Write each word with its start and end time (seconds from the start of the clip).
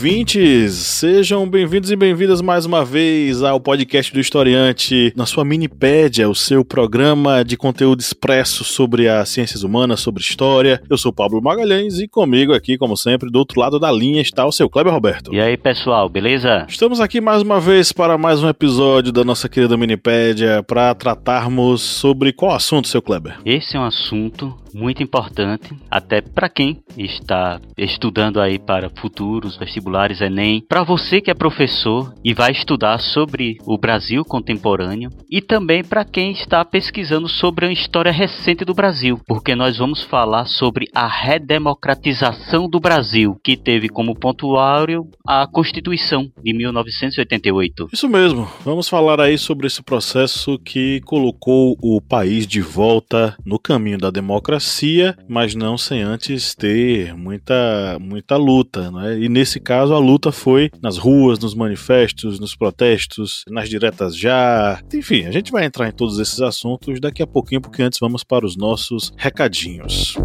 Ouvintes! 0.00 0.72
Sejam 0.76 1.46
bem-vindos 1.46 1.90
e 1.90 1.94
bem-vindas 1.94 2.40
mais 2.40 2.64
uma 2.64 2.82
vez 2.82 3.42
ao 3.42 3.60
podcast 3.60 4.10
do 4.10 4.18
Historiante, 4.18 5.12
na 5.14 5.26
sua 5.26 5.44
Minipédia, 5.44 6.26
o 6.26 6.34
seu 6.34 6.64
programa 6.64 7.44
de 7.44 7.54
conteúdo 7.54 8.00
expresso 8.00 8.64
sobre 8.64 9.10
as 9.10 9.28
ciências 9.28 9.62
humanas, 9.62 10.00
sobre 10.00 10.22
história. 10.22 10.80
Eu 10.88 10.96
sou 10.96 11.12
Pablo 11.12 11.42
Magalhães 11.42 12.00
e 12.00 12.08
comigo 12.08 12.54
aqui, 12.54 12.78
como 12.78 12.96
sempre, 12.96 13.30
do 13.30 13.38
outro 13.38 13.60
lado 13.60 13.78
da 13.78 13.92
linha 13.92 14.22
está 14.22 14.46
o 14.46 14.52
seu 14.52 14.70
Kleber 14.70 14.90
Roberto. 14.90 15.34
E 15.34 15.38
aí, 15.38 15.58
pessoal, 15.58 16.08
beleza? 16.08 16.64
Estamos 16.66 16.98
aqui 16.98 17.20
mais 17.20 17.42
uma 17.42 17.60
vez 17.60 17.92
para 17.92 18.16
mais 18.16 18.42
um 18.42 18.48
episódio 18.48 19.12
da 19.12 19.22
nossa 19.22 19.50
querida 19.50 19.76
Minipédia 19.76 20.62
para 20.62 20.94
tratarmos 20.94 21.82
sobre 21.82 22.32
qual 22.32 22.54
assunto, 22.54 22.88
seu 22.88 23.02
Kleber? 23.02 23.36
Esse 23.44 23.76
é 23.76 23.78
um 23.78 23.84
assunto 23.84 24.56
muito 24.72 25.02
importante, 25.02 25.76
até 25.90 26.20
para 26.22 26.48
quem 26.48 26.80
está 26.96 27.60
estudando 27.76 28.40
aí 28.40 28.56
para 28.56 28.88
futuros 28.88 29.58
vestibulares 29.58 29.89
Enem, 30.20 30.64
para 30.68 30.82
você 30.82 31.20
que 31.20 31.30
é 31.30 31.34
professor 31.34 32.14
e 32.24 32.32
vai 32.34 32.52
estudar 32.52 32.98
sobre 32.98 33.58
o 33.66 33.78
Brasil 33.78 34.24
contemporâneo 34.24 35.10
e 35.30 35.40
também 35.40 35.84
para 35.84 36.04
quem 36.04 36.32
está 36.32 36.64
pesquisando 36.64 37.28
sobre 37.28 37.66
a 37.66 37.72
história 37.72 38.12
recente 38.12 38.64
do 38.64 38.74
Brasil, 38.74 39.20
porque 39.26 39.54
nós 39.54 39.78
vamos 39.78 40.02
falar 40.02 40.46
sobre 40.46 40.86
a 40.94 41.06
redemocratização 41.06 42.68
do 42.68 42.80
Brasil, 42.80 43.38
que 43.42 43.56
teve 43.56 43.88
como 43.88 44.14
ponto 44.14 44.56
áureo 44.56 45.08
a 45.26 45.46
Constituição 45.46 46.30
de 46.42 46.52
1988. 46.52 47.88
Isso 47.92 48.08
mesmo. 48.08 48.48
Vamos 48.64 48.88
falar 48.88 49.20
aí 49.20 49.36
sobre 49.36 49.66
esse 49.66 49.82
processo 49.82 50.58
que 50.58 51.00
colocou 51.02 51.76
o 51.82 52.00
país 52.00 52.46
de 52.46 52.60
volta 52.60 53.36
no 53.44 53.58
caminho 53.58 53.98
da 53.98 54.10
democracia 54.10 54.30
democracia, 54.50 55.16
mas 55.28 55.54
não 55.54 55.76
sem 55.76 56.02
antes 56.02 56.54
ter 56.54 57.14
muita, 57.14 57.98
muita 58.00 58.36
luta. 58.36 58.90
Né? 58.90 59.20
E 59.20 59.28
nesse 59.28 59.58
caso, 59.58 59.79
a 59.88 59.98
luta 59.98 60.32
foi 60.32 60.68
nas 60.82 60.98
ruas, 60.98 61.38
nos 61.38 61.54
manifestos, 61.54 62.40
nos 62.40 62.56
protestos, 62.56 63.44
nas 63.48 63.68
diretas 63.68 64.16
já. 64.16 64.82
Enfim, 64.92 65.26
a 65.26 65.30
gente 65.30 65.52
vai 65.52 65.64
entrar 65.64 65.88
em 65.88 65.92
todos 65.92 66.18
esses 66.18 66.40
assuntos 66.40 67.00
daqui 67.00 67.22
a 67.22 67.26
pouquinho, 67.26 67.60
porque 67.60 67.82
antes 67.82 68.00
vamos 68.00 68.24
para 68.24 68.44
os 68.44 68.56
nossos 68.56 69.12
recadinhos. 69.16 70.16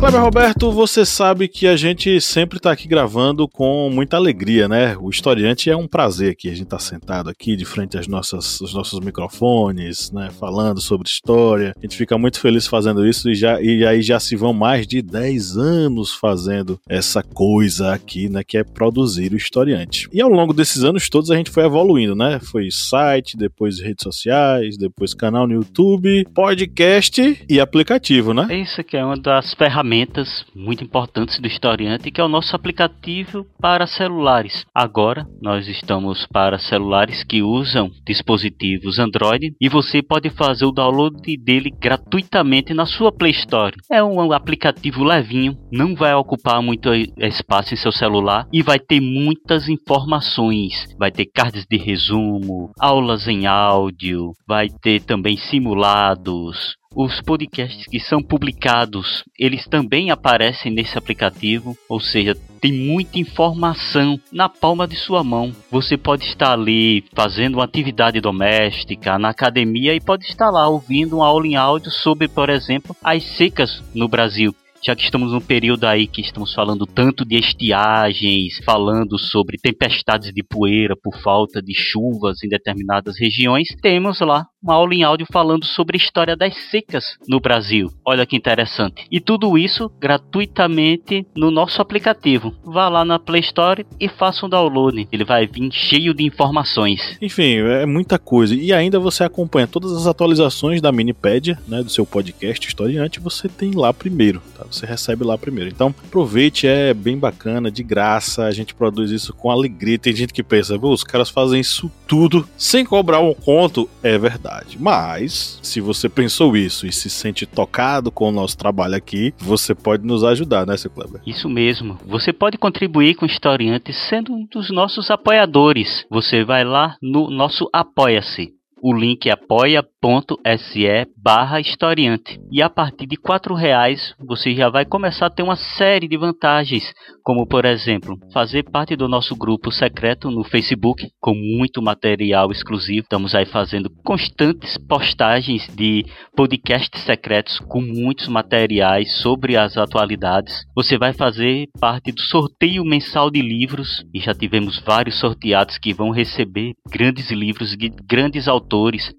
Kleber 0.00 0.22
Roberto, 0.22 0.72
você 0.72 1.04
sabe 1.04 1.46
que 1.46 1.66
a 1.66 1.76
gente 1.76 2.22
sempre 2.22 2.56
está 2.56 2.72
aqui 2.72 2.88
gravando 2.88 3.46
com 3.46 3.90
muita 3.92 4.16
alegria, 4.16 4.66
né? 4.66 4.96
O 4.98 5.10
historiante 5.10 5.68
é 5.68 5.76
um 5.76 5.86
prazer 5.86 6.34
que 6.36 6.48
a 6.48 6.52
gente 6.52 6.62
está 6.62 6.78
sentado 6.78 7.28
aqui 7.28 7.54
de 7.54 7.66
frente 7.66 7.98
às 7.98 8.08
nossas, 8.08 8.62
aos 8.62 8.72
nossos 8.72 8.98
microfones, 9.00 10.10
né? 10.10 10.30
Falando 10.40 10.80
sobre 10.80 11.06
história. 11.06 11.74
A 11.76 11.80
gente 11.82 11.98
fica 11.98 12.16
muito 12.16 12.40
feliz 12.40 12.66
fazendo 12.66 13.06
isso 13.06 13.28
e, 13.28 13.34
já, 13.34 13.60
e 13.60 13.84
aí 13.84 14.00
já 14.00 14.18
se 14.18 14.34
vão 14.36 14.54
mais 14.54 14.86
de 14.86 15.02
10 15.02 15.58
anos 15.58 16.14
fazendo 16.14 16.80
essa 16.88 17.22
coisa 17.22 17.92
aqui, 17.92 18.30
né? 18.30 18.42
Que 18.42 18.56
é 18.56 18.64
produzir 18.64 19.34
o 19.34 19.36
historiante. 19.36 20.08
E 20.14 20.22
ao 20.22 20.30
longo 20.30 20.54
desses 20.54 20.82
anos 20.82 21.10
todos 21.10 21.30
a 21.30 21.36
gente 21.36 21.50
foi 21.50 21.66
evoluindo, 21.66 22.14
né? 22.14 22.40
Foi 22.40 22.70
site, 22.70 23.36
depois 23.36 23.78
redes 23.78 24.02
sociais, 24.02 24.78
depois 24.78 25.12
canal 25.12 25.46
no 25.46 25.52
YouTube, 25.52 26.24
podcast 26.34 27.44
e 27.46 27.60
aplicativo, 27.60 28.32
né? 28.32 28.48
Isso 28.62 28.82
que 28.82 28.96
é 28.96 29.04
uma 29.04 29.20
das 29.20 29.52
ferramentas 29.52 29.89
ferramentas 29.90 30.44
muito 30.54 30.84
importantes 30.84 31.40
do 31.40 31.48
historiante, 31.48 32.10
que 32.10 32.20
é 32.20 32.24
o 32.24 32.28
nosso 32.28 32.54
aplicativo 32.54 33.44
para 33.60 33.86
celulares. 33.86 34.64
Agora 34.72 35.26
nós 35.42 35.66
estamos 35.66 36.26
para 36.26 36.58
celulares 36.58 37.24
que 37.24 37.42
usam 37.42 37.90
dispositivos 38.06 39.00
Android 39.00 39.52
e 39.60 39.68
você 39.68 40.00
pode 40.00 40.30
fazer 40.30 40.64
o 40.64 40.70
download 40.70 41.36
dele 41.36 41.70
gratuitamente 41.70 42.72
na 42.72 42.86
sua 42.86 43.10
Play 43.10 43.32
Store. 43.32 43.76
É 43.90 44.02
um 44.02 44.32
aplicativo 44.32 45.02
levinho, 45.02 45.56
não 45.72 45.96
vai 45.96 46.14
ocupar 46.14 46.62
muito 46.62 46.88
espaço 47.18 47.74
em 47.74 47.76
seu 47.76 47.90
celular 47.90 48.46
e 48.52 48.62
vai 48.62 48.78
ter 48.78 49.00
muitas 49.00 49.68
informações. 49.68 50.72
Vai 50.98 51.10
ter 51.10 51.26
cards 51.26 51.66
de 51.68 51.76
resumo, 51.76 52.70
aulas 52.78 53.26
em 53.26 53.46
áudio, 53.46 54.32
vai 54.46 54.68
ter 54.68 55.00
também 55.02 55.36
simulados, 55.36 56.76
os 56.94 57.20
podcasts 57.20 57.86
que 57.86 58.00
são 58.00 58.20
publicados, 58.20 59.22
eles 59.38 59.64
também 59.66 60.10
aparecem 60.10 60.72
nesse 60.72 60.98
aplicativo, 60.98 61.76
ou 61.88 62.00
seja, 62.00 62.34
tem 62.60 62.72
muita 62.72 63.18
informação 63.18 64.20
na 64.32 64.48
palma 64.48 64.88
de 64.88 64.96
sua 64.96 65.22
mão. 65.22 65.54
Você 65.70 65.96
pode 65.96 66.24
estar 66.24 66.52
ali 66.52 67.04
fazendo 67.14 67.54
uma 67.54 67.64
atividade 67.64 68.20
doméstica, 68.20 69.18
na 69.18 69.30
academia 69.30 69.94
e 69.94 70.00
pode 70.00 70.24
estar 70.24 70.50
lá 70.50 70.68
ouvindo 70.68 71.18
uma 71.18 71.26
aula 71.26 71.46
em 71.46 71.54
áudio 71.54 71.92
sobre, 71.92 72.26
por 72.26 72.50
exemplo, 72.50 72.94
as 73.02 73.22
secas 73.36 73.82
no 73.94 74.08
Brasil 74.08 74.54
já 74.82 74.96
que 74.96 75.02
estamos 75.02 75.32
num 75.32 75.40
período 75.40 75.84
aí 75.84 76.06
que 76.06 76.22
estamos 76.22 76.54
falando 76.54 76.86
tanto 76.86 77.24
de 77.24 77.36
estiagens, 77.36 78.58
falando 78.64 79.18
sobre 79.18 79.58
tempestades 79.58 80.32
de 80.32 80.42
poeira 80.42 80.96
por 80.96 81.20
falta 81.20 81.60
de 81.60 81.74
chuvas 81.74 82.42
em 82.42 82.48
determinadas 82.48 83.18
regiões, 83.18 83.68
temos 83.82 84.20
lá 84.20 84.46
uma 84.62 84.74
aula 84.74 84.94
em 84.94 85.02
áudio 85.02 85.26
falando 85.32 85.64
sobre 85.64 85.96
a 85.96 86.00
história 86.00 86.36
das 86.36 86.54
secas 86.70 87.16
no 87.26 87.40
Brasil. 87.40 87.90
Olha 88.04 88.26
que 88.26 88.36
interessante. 88.36 89.06
E 89.10 89.20
tudo 89.20 89.56
isso 89.56 89.90
gratuitamente 89.98 91.26
no 91.34 91.50
nosso 91.50 91.80
aplicativo. 91.80 92.54
Vá 92.64 92.88
lá 92.88 93.04
na 93.04 93.18
Play 93.18 93.40
Store 93.40 93.86
e 93.98 94.08
faça 94.08 94.44
um 94.44 94.48
download. 94.48 95.08
Ele 95.10 95.24
vai 95.24 95.46
vir 95.46 95.70
cheio 95.72 96.12
de 96.12 96.24
informações. 96.24 97.16
Enfim, 97.22 97.56
é 97.56 97.86
muita 97.86 98.18
coisa. 98.18 98.54
E 98.54 98.72
ainda 98.72 98.98
você 98.98 99.24
acompanha 99.24 99.66
todas 99.66 99.92
as 99.92 100.06
atualizações 100.06 100.80
da 100.80 100.92
Minipédia, 100.92 101.58
né, 101.66 101.82
do 101.82 101.90
seu 101.90 102.04
podcast 102.04 102.66
Historiante, 102.66 103.20
você 103.20 103.48
tem 103.48 103.72
lá 103.72 103.92
primeiro, 103.92 104.42
tá? 104.56 104.64
Você 104.70 104.84
recebe 104.84 105.24
lá 105.24 105.38
primeiro. 105.38 105.70
Então, 105.70 105.94
aproveite, 106.06 106.66
é 106.66 106.92
bem 106.92 107.18
bacana, 107.18 107.70
de 107.70 107.82
graça, 107.82 108.44
a 108.44 108.50
gente 108.50 108.74
produz 108.74 109.10
isso 109.10 109.32
com 109.32 109.50
alegria. 109.50 109.98
Tem 109.98 110.14
gente 110.14 110.32
que 110.32 110.42
pensa, 110.42 110.76
os 110.76 111.04
caras 111.04 111.30
fazem 111.30 111.60
isso 111.60 111.90
tudo 112.06 112.46
sem 112.56 112.84
cobrar 112.84 113.20
um 113.20 113.34
conto. 113.34 113.88
É 114.02 114.18
verdade 114.18 114.49
verdade. 114.50 114.76
Mas, 114.78 115.58
se 115.62 115.80
você 115.80 116.08
pensou 116.08 116.56
isso 116.56 116.86
e 116.86 116.92
se 116.92 117.08
sente 117.08 117.46
tocado 117.46 118.10
com 118.10 118.28
o 118.28 118.32
nosso 118.32 118.56
trabalho 118.58 118.96
aqui, 118.96 119.32
você 119.38 119.74
pode 119.74 120.04
nos 120.04 120.24
ajudar, 120.24 120.66
né, 120.66 120.76
seu 120.76 120.90
Kleber? 120.90 121.20
Isso 121.26 121.48
mesmo. 121.48 121.98
Você 122.06 122.32
pode 122.32 122.58
contribuir 122.58 123.14
com 123.14 123.24
o 123.24 123.28
Historiante 123.28 123.92
sendo 123.92 124.32
um 124.32 124.46
dos 124.50 124.70
nossos 124.70 125.10
apoiadores. 125.10 126.04
Você 126.10 126.44
vai 126.44 126.64
lá 126.64 126.96
no 127.00 127.30
nosso 127.30 127.68
Apoia-se. 127.72 128.59
O 128.82 128.94
link 128.94 129.28
é 129.28 129.32
apoia.se 129.32 131.06
barra 131.14 131.60
historiante. 131.60 132.40
E 132.50 132.62
a 132.62 132.70
partir 132.70 133.06
de 133.06 133.16
R$ 133.16 133.54
reais 133.54 134.14
você 134.18 134.54
já 134.54 134.70
vai 134.70 134.86
começar 134.86 135.26
a 135.26 135.30
ter 135.30 135.42
uma 135.42 135.56
série 135.56 136.08
de 136.08 136.16
vantagens, 136.16 136.90
como 137.22 137.46
por 137.46 137.66
exemplo, 137.66 138.16
fazer 138.32 138.62
parte 138.62 138.96
do 138.96 139.06
nosso 139.06 139.36
grupo 139.36 139.70
secreto 139.70 140.30
no 140.30 140.42
Facebook, 140.42 141.06
com 141.20 141.34
muito 141.34 141.82
material 141.82 142.50
exclusivo. 142.50 143.02
Estamos 143.02 143.34
aí 143.34 143.44
fazendo 143.44 143.90
constantes 144.02 144.78
postagens 144.78 145.68
de 145.76 146.06
podcasts 146.34 147.02
secretos 147.02 147.58
com 147.68 147.82
muitos 147.82 148.28
materiais 148.28 149.12
sobre 149.18 149.58
as 149.58 149.76
atualidades. 149.76 150.64
Você 150.74 150.96
vai 150.96 151.12
fazer 151.12 151.66
parte 151.78 152.12
do 152.12 152.22
sorteio 152.22 152.82
mensal 152.82 153.30
de 153.30 153.42
livros 153.42 154.02
e 154.14 154.20
já 154.20 154.32
tivemos 154.32 154.78
vários 154.78 155.20
sorteados 155.20 155.76
que 155.76 155.92
vão 155.92 156.10
receber 156.10 156.72
grandes 156.90 157.30
livros 157.30 157.76
de 157.76 157.90
grandes 158.08 158.48
autores 158.48 158.69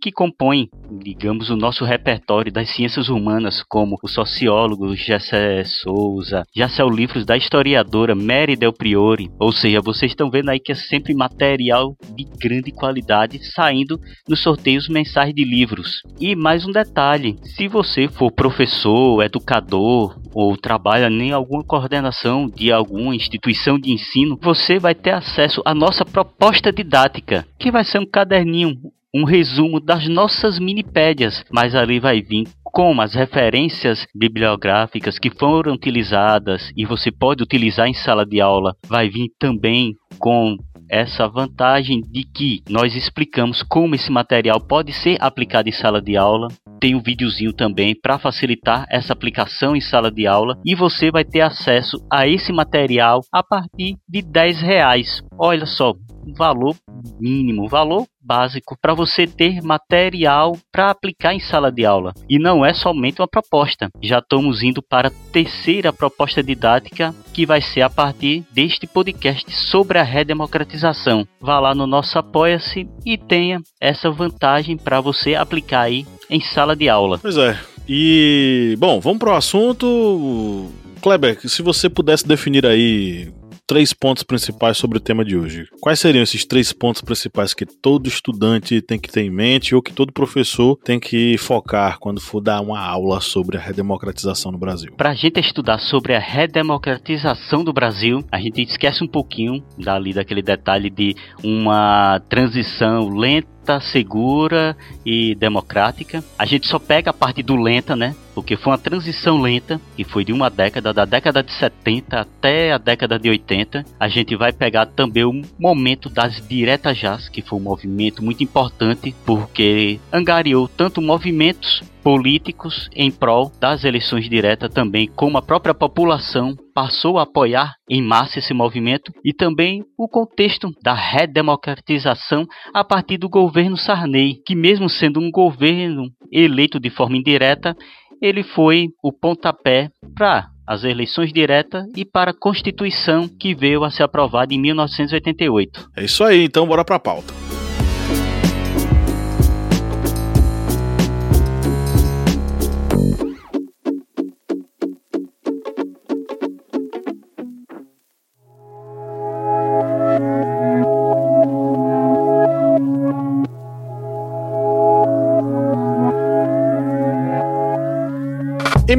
que 0.02 0.12
compõem, 0.12 0.70
digamos, 1.04 1.50
o 1.50 1.58
nosso 1.58 1.84
repertório 1.84 2.52
das 2.52 2.70
ciências 2.70 3.10
humanas, 3.10 3.62
como 3.68 3.98
o 4.02 4.08
sociólogo 4.08 4.96
Gessé 4.96 5.64
Souza, 5.66 6.44
já 6.56 6.70
são 6.70 6.88
livros 6.88 7.26
da 7.26 7.36
historiadora 7.36 8.16
Mary 8.16 8.56
Del 8.56 8.72
Priori, 8.72 9.30
ou 9.40 9.52
seja, 9.52 9.82
vocês 9.84 10.12
estão 10.12 10.30
vendo 10.30 10.50
aí 10.50 10.60
que 10.60 10.72
é 10.72 10.76
sempre 10.76 11.14
material 11.14 11.96
de 12.16 12.26
grande 12.40 12.72
qualidade 12.72 13.40
saindo 13.54 14.00
nos 14.28 14.42
sorteios 14.42 14.88
mensais 14.88 15.34
de 15.34 15.44
livros. 15.44 16.02
E 16.20 16.36
mais 16.36 16.66
um 16.66 16.72
detalhe, 16.72 17.36
se 17.44 17.68
você 17.68 18.08
for 18.08 18.32
professor, 18.32 19.22
educador 19.22 20.18
ou 20.34 20.56
trabalha 20.56 21.08
em 21.08 21.34
alguma 21.34 21.64
coordenação 21.64 22.48
de 22.48 22.72
alguma 22.72 23.14
instituição 23.14 23.78
de 23.78 23.92
ensino, 23.92 24.40
você 24.42 24.80
vai 24.80 24.96
ter 24.96 25.12
acesso 25.12 25.62
à 25.66 25.74
nossa 25.74 26.06
proposta 26.06 26.72
didática, 26.72 27.46
que 27.60 27.70
vai 27.70 27.84
ser 27.84 28.00
um 28.00 28.06
caderninho 28.06 28.80
um 29.14 29.24
resumo 29.24 29.80
das 29.80 30.08
nossas 30.08 30.60
minipédias, 30.60 31.44
mas 31.52 31.76
ali 31.76 32.00
vai 32.00 32.22
vir 32.22 32.48
como 32.64 33.02
as 33.02 33.14
referências 33.14 34.08
bibliográficas 34.16 35.20
que 35.20 35.30
foram 35.30 35.74
utilizadas 35.74 36.72
e 36.76 36.86
você 36.86 37.12
pode 37.12 37.44
utilizar 37.44 37.88
em 37.88 37.94
sala 37.94 38.26
de 38.26 38.40
aula, 38.40 38.76
vai 38.88 39.10
vir 39.10 39.30
também 39.38 39.94
com 40.18 40.56
essa 40.90 41.26
vantagem 41.28 42.02
de 42.02 42.24
que 42.24 42.62
nós 42.70 42.96
explicamos 42.96 43.64
como 43.64 43.96
esse 43.96 44.12
material 44.12 44.60
pode 44.60 44.92
ser 44.92 45.18
aplicado 45.22 45.70
em 45.70 45.72
sala 45.72 46.02
de 46.02 46.18
aula. 46.18 46.50
Tem 46.82 46.96
um 46.96 47.02
videozinho 47.02 47.54
também 47.54 47.96
para 47.96 48.20
facilitar 48.20 48.86
essa 48.90 49.14
aplicação 49.14 49.74
em 49.74 49.80
sala 49.80 50.12
de 50.12 50.28
aula 50.28 50.58
e 50.66 50.76
você 50.76 51.10
vai 51.10 51.24
ter 51.24 51.42
acesso 51.42 51.98
a 52.12 52.28
esse 52.28 52.52
material 52.52 53.22
a 53.32 53.42
partir 53.42 53.96
de 54.08 54.22
10 54.22 54.62
reais. 54.62 55.24
Olha 55.40 55.66
só, 55.66 55.94
valor 56.36 56.76
mínimo, 57.20 57.68
valor 57.68 58.06
básico 58.24 58.78
para 58.80 58.94
você 58.94 59.26
ter 59.26 59.62
material 59.62 60.58
para 60.72 60.92
aplicar 60.92 61.34
em 61.34 61.40
sala 61.40 61.72
de 61.72 61.86
aula. 61.86 62.14
E 62.30 62.38
não 62.38 62.66
é 62.66 62.74
somente 62.74 63.22
uma 63.22 63.28
proposta. 63.28 63.90
Já 64.02 64.20
estamos 64.20 64.62
indo 64.62 64.82
para 64.82 65.08
a 65.08 65.12
terceira 65.32 65.92
proposta 65.92 66.44
didática 66.44 67.14
que 67.34 67.46
vai 67.46 67.62
ser 67.62 67.82
a 67.82 67.90
partir 67.90 68.44
deste 68.54 68.86
podcast 68.86 69.50
sobre 69.52 69.98
a 69.98 70.04
redemocratização. 70.04 71.28
Vá 71.40 71.60
lá 71.60 71.74
no 71.74 71.88
nosso 71.88 72.18
Apoia-se 72.20 72.88
e 73.06 73.18
tenha 73.18 73.60
essa 73.80 74.12
vantagem 74.12 74.78
para 74.78 75.02
você 75.02 75.34
aplicar 75.34 75.82
aí 75.82 76.06
em 76.30 76.40
sala 76.40 76.76
de 76.76 76.88
aula. 76.88 77.18
Pois 77.20 77.38
é. 77.38 77.60
E, 77.90 78.76
bom, 78.80 79.00
vamos 79.00 79.20
para 79.20 79.32
o 79.32 79.36
assunto. 79.36 80.70
Kleber, 81.02 81.40
se 81.50 81.62
você 81.62 81.90
pudesse 81.90 82.28
definir 82.28 82.66
aí 82.66 83.32
três 83.72 83.94
pontos 83.94 84.22
principais 84.22 84.76
sobre 84.76 84.98
o 84.98 85.00
tema 85.00 85.24
de 85.24 85.38
hoje. 85.38 85.66
Quais 85.80 85.98
seriam 85.98 86.22
esses 86.22 86.44
três 86.44 86.74
pontos 86.74 87.02
principais 87.02 87.54
que 87.54 87.66
todo 87.66 88.06
estudante 88.06 88.82
tem 88.82 89.00
que 89.00 89.10
ter 89.10 89.22
em 89.22 89.30
mente 89.30 89.74
ou 89.74 89.82
que 89.82 89.94
todo 89.94 90.12
professor 90.12 90.78
tem 90.84 91.00
que 91.00 91.38
focar 91.38 91.98
quando 91.98 92.20
for 92.20 92.42
dar 92.42 92.60
uma 92.60 92.86
aula 92.86 93.22
sobre 93.22 93.56
a 93.56 93.62
redemocratização 93.62 94.52
no 94.52 94.58
Brasil? 94.58 94.92
Para 94.98 95.12
a 95.12 95.16
gente 95.16 95.40
estudar 95.40 95.80
sobre 95.80 96.14
a 96.14 96.20
redemocratização 96.20 97.64
do 97.64 97.72
Brasil, 97.72 98.22
a 98.30 98.42
gente 98.42 98.62
esquece 98.62 99.06
um 99.06 99.08
pouquinho 99.08 99.64
dali 99.78 100.14
daquele 100.14 100.42
detalhe 100.42 100.90
de 100.90 101.16
uma 101.42 102.20
transição 102.28 103.08
lenta 103.08 103.48
segura 103.80 104.76
e 105.06 105.36
democrática. 105.36 106.24
A 106.38 106.46
gente 106.46 106.68
só 106.68 106.80
pega 106.80 107.12
a 107.12 107.14
parte 107.14 107.44
do 107.44 107.56
lenta, 107.56 107.96
né? 107.96 108.16
Porque 108.34 108.56
foi 108.56 108.72
uma 108.72 108.78
transição 108.78 109.42
lenta, 109.42 109.80
que 109.96 110.04
foi 110.04 110.24
de 110.24 110.32
uma 110.32 110.50
década, 110.50 110.94
da 110.94 111.06
década 111.06 111.44
de 111.44 111.52
70 111.52 112.20
até 112.20 112.72
a 112.72 112.78
década 112.78 113.20
de 113.20 113.30
80. 113.30 113.86
A 114.00 114.08
gente 114.08 114.36
vai 114.36 114.54
pegar 114.54 114.86
também 114.86 115.26
o 115.26 115.42
momento 115.60 116.10
das 116.10 116.46
diretas 116.48 116.98
jazz, 116.98 117.30
que 117.30 117.42
foi 117.42 117.60
um 117.60 117.64
movimento 117.64 118.24
muito 118.24 118.44
importante, 118.44 119.14
porque 119.26 120.00
angariou 120.12 120.68
tanto 120.68 121.02
movimentos 121.02 121.84
políticos 122.04 122.90
em 122.96 123.12
prol 123.12 123.52
das 123.60 123.84
eleições 123.84 124.30
diretas 124.30 124.74
também, 124.74 125.08
como 125.08 125.38
a 125.38 125.42
própria 125.42 125.74
população 125.74 126.56
passou 126.74 127.18
a 127.18 127.24
apoiar 127.24 127.76
em 127.90 128.02
massa 128.02 128.40
esse 128.40 128.54
movimento 128.54 129.12
e 129.24 129.34
também 129.34 129.84
o 129.98 130.08
contexto 130.08 130.72
da 130.84 130.94
redemocratização 130.94 132.46
a 132.74 132.84
partir 132.84 133.18
do 133.18 133.30
governo 133.30 133.78
Sarney, 133.78 134.42
que 134.46 134.56
mesmo 134.56 134.90
sendo 134.90 135.20
um 135.20 135.30
governo 135.32 136.10
eleito 136.32 136.80
de 136.80 136.90
forma 136.90 137.18
indireta, 137.18 137.76
ele 138.22 138.44
foi 138.44 138.90
o 139.04 139.12
pontapé 139.12 139.90
para 140.16 140.48
as 140.66 140.84
eleições 140.84 141.34
diretas 141.34 141.86
e 141.96 142.06
para 142.06 142.32
a 142.32 142.38
Constituição 142.38 143.28
que 143.28 143.54
veio 143.54 143.84
a 143.84 143.92
ser 143.92 144.04
aprovada 144.04 144.54
em 144.54 144.60
1988. 144.60 145.90
É 145.98 146.06
isso 146.06 146.24
aí, 146.24 146.46
então 146.46 146.66
bora 146.68 146.86
para 146.86 146.96
a 146.96 147.00
pauta. 147.00 147.41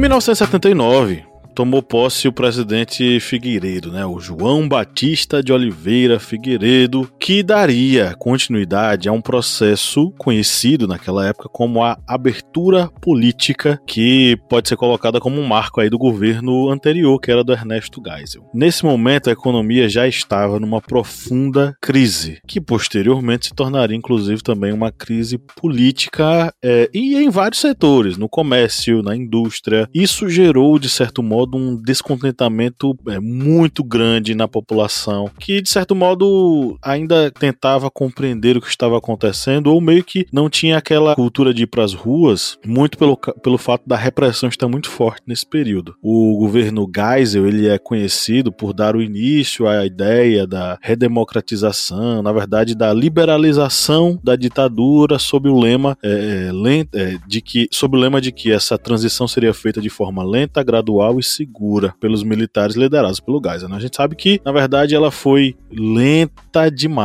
1979, 0.03 1.23
tomou 1.55 1.81
posse 1.81 2.27
o 2.27 2.33
presidente 2.33 3.21
Figueiredo, 3.21 3.89
né, 3.89 4.05
o 4.05 4.19
João 4.19 4.67
Batista 4.67 5.41
de 5.41 5.53
Oliveira 5.53 6.19
Figueiredo, 6.19 7.09
que 7.23 7.41
daria 7.41 8.13
continuidade 8.19 9.07
a 9.07 9.13
um 9.13 9.21
processo 9.21 10.11
conhecido 10.17 10.85
naquela 10.85 11.25
época 11.25 11.47
como 11.47 11.81
a 11.81 11.97
abertura 12.05 12.89
política, 12.99 13.79
que 13.87 14.37
pode 14.49 14.67
ser 14.67 14.75
colocada 14.75 15.21
como 15.21 15.39
um 15.39 15.47
marco 15.47 15.79
aí 15.79 15.89
do 15.89 15.97
governo 15.97 16.69
anterior, 16.69 17.17
que 17.21 17.31
era 17.31 17.41
do 17.41 17.53
Ernesto 17.53 18.01
Geisel. 18.05 18.43
Nesse 18.53 18.83
momento, 18.83 19.29
a 19.29 19.31
economia 19.31 19.87
já 19.87 20.05
estava 20.05 20.59
numa 20.59 20.81
profunda 20.81 21.73
crise, 21.81 22.39
que 22.45 22.59
posteriormente 22.59 23.47
se 23.47 23.55
tornaria 23.55 23.95
inclusive 23.95 24.43
também 24.43 24.73
uma 24.73 24.91
crise 24.91 25.37
política 25.37 26.53
é, 26.61 26.89
e 26.93 27.15
em 27.15 27.29
vários 27.29 27.61
setores, 27.61 28.17
no 28.17 28.27
comércio, 28.27 29.01
na 29.01 29.15
indústria. 29.15 29.87
Isso 29.93 30.27
gerou, 30.27 30.77
de 30.77 30.89
certo 30.89 31.23
modo, 31.23 31.57
um 31.57 31.81
descontentamento 31.81 32.93
é, 33.07 33.17
muito 33.17 33.81
grande 33.81 34.35
na 34.35 34.45
população, 34.45 35.31
que 35.39 35.61
de 35.61 35.69
certo 35.69 35.95
modo 35.95 36.77
ainda 36.83 37.12
tentava 37.31 37.89
compreender 37.89 38.57
o 38.57 38.61
que 38.61 38.67
estava 38.67 38.97
acontecendo, 38.97 39.67
ou 39.67 39.81
meio 39.81 40.03
que 40.03 40.25
não 40.31 40.49
tinha 40.49 40.77
aquela 40.77 41.15
cultura 41.15 41.53
de 41.53 41.63
ir 41.63 41.67
para 41.67 41.83
as 41.83 41.93
ruas, 41.93 42.57
muito 42.65 42.97
pelo, 42.97 43.17
pelo 43.17 43.57
fato 43.57 43.83
da 43.87 43.95
repressão 43.95 44.49
estar 44.49 44.67
muito 44.67 44.89
forte 44.89 45.23
nesse 45.27 45.45
período. 45.45 45.95
O 46.01 46.37
governo 46.37 46.89
Geisel 46.93 47.47
ele 47.47 47.67
é 47.67 47.77
conhecido 47.77 48.51
por 48.51 48.73
dar 48.73 48.95
o 48.95 49.01
início 49.01 49.67
à 49.67 49.85
ideia 49.85 50.47
da 50.47 50.77
redemocratização, 50.81 52.21
na 52.21 52.31
verdade, 52.31 52.75
da 52.75 52.93
liberalização 52.93 54.19
da 54.23 54.35
ditadura 54.35 55.19
sob 55.19 55.49
o 55.49 55.59
lema 55.59 55.97
é, 56.03 56.51
é, 56.93 57.17
de 57.27 57.41
que 57.41 57.67
sob 57.71 57.97
o 57.97 57.99
lema 57.99 58.19
de 58.21 58.31
que 58.31 58.51
essa 58.51 58.77
transição 58.77 59.27
seria 59.27 59.53
feita 59.53 59.81
de 59.81 59.89
forma 59.89 60.23
lenta, 60.23 60.63
gradual 60.63 61.19
e 61.19 61.23
segura 61.23 61.93
pelos 61.99 62.23
militares 62.23 62.75
liderados 62.75 63.19
pelo 63.19 63.41
Geisel. 63.43 63.69
Né? 63.69 63.75
A 63.75 63.79
gente 63.79 63.95
sabe 63.95 64.15
que, 64.15 64.41
na 64.45 64.51
verdade, 64.51 64.95
ela 64.95 65.11
foi 65.11 65.55
lenta 65.71 66.69
demais, 66.69 67.02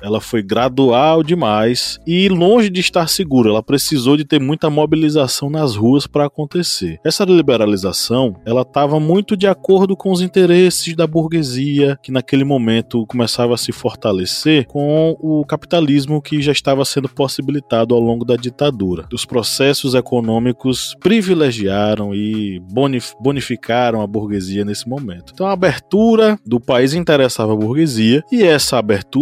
ela 0.00 0.20
foi 0.20 0.42
gradual 0.42 1.22
demais 1.22 1.98
e 2.06 2.28
longe 2.28 2.70
de 2.70 2.80
estar 2.80 3.08
segura. 3.08 3.50
Ela 3.50 3.62
precisou 3.62 4.16
de 4.16 4.24
ter 4.24 4.40
muita 4.40 4.70
mobilização 4.70 5.50
nas 5.50 5.74
ruas 5.74 6.06
para 6.06 6.26
acontecer. 6.26 7.00
Essa 7.04 7.24
liberalização, 7.24 8.36
ela 8.46 8.62
estava 8.62 9.00
muito 9.00 9.36
de 9.36 9.46
acordo 9.46 9.96
com 9.96 10.12
os 10.12 10.20
interesses 10.20 10.94
da 10.94 11.06
burguesia, 11.06 11.98
que 12.02 12.12
naquele 12.12 12.44
momento 12.44 13.04
começava 13.06 13.54
a 13.54 13.58
se 13.58 13.72
fortalecer 13.72 14.66
com 14.66 15.16
o 15.20 15.44
capitalismo 15.44 16.22
que 16.22 16.40
já 16.40 16.52
estava 16.52 16.84
sendo 16.84 17.08
possibilitado 17.08 17.94
ao 17.94 18.00
longo 18.00 18.24
da 18.24 18.36
ditadura. 18.36 19.06
Os 19.12 19.24
processos 19.24 19.94
econômicos 19.94 20.94
privilegiaram 21.00 22.14
e 22.14 22.60
bonificaram 23.20 24.02
a 24.02 24.06
burguesia 24.06 24.64
nesse 24.64 24.88
momento. 24.88 25.32
Então 25.34 25.46
a 25.46 25.52
abertura 25.52 26.38
do 26.46 26.60
país 26.60 26.94
interessava 26.94 27.52
a 27.52 27.56
burguesia 27.56 28.22
e 28.30 28.42
essa 28.42 28.78
abertura 28.78 29.15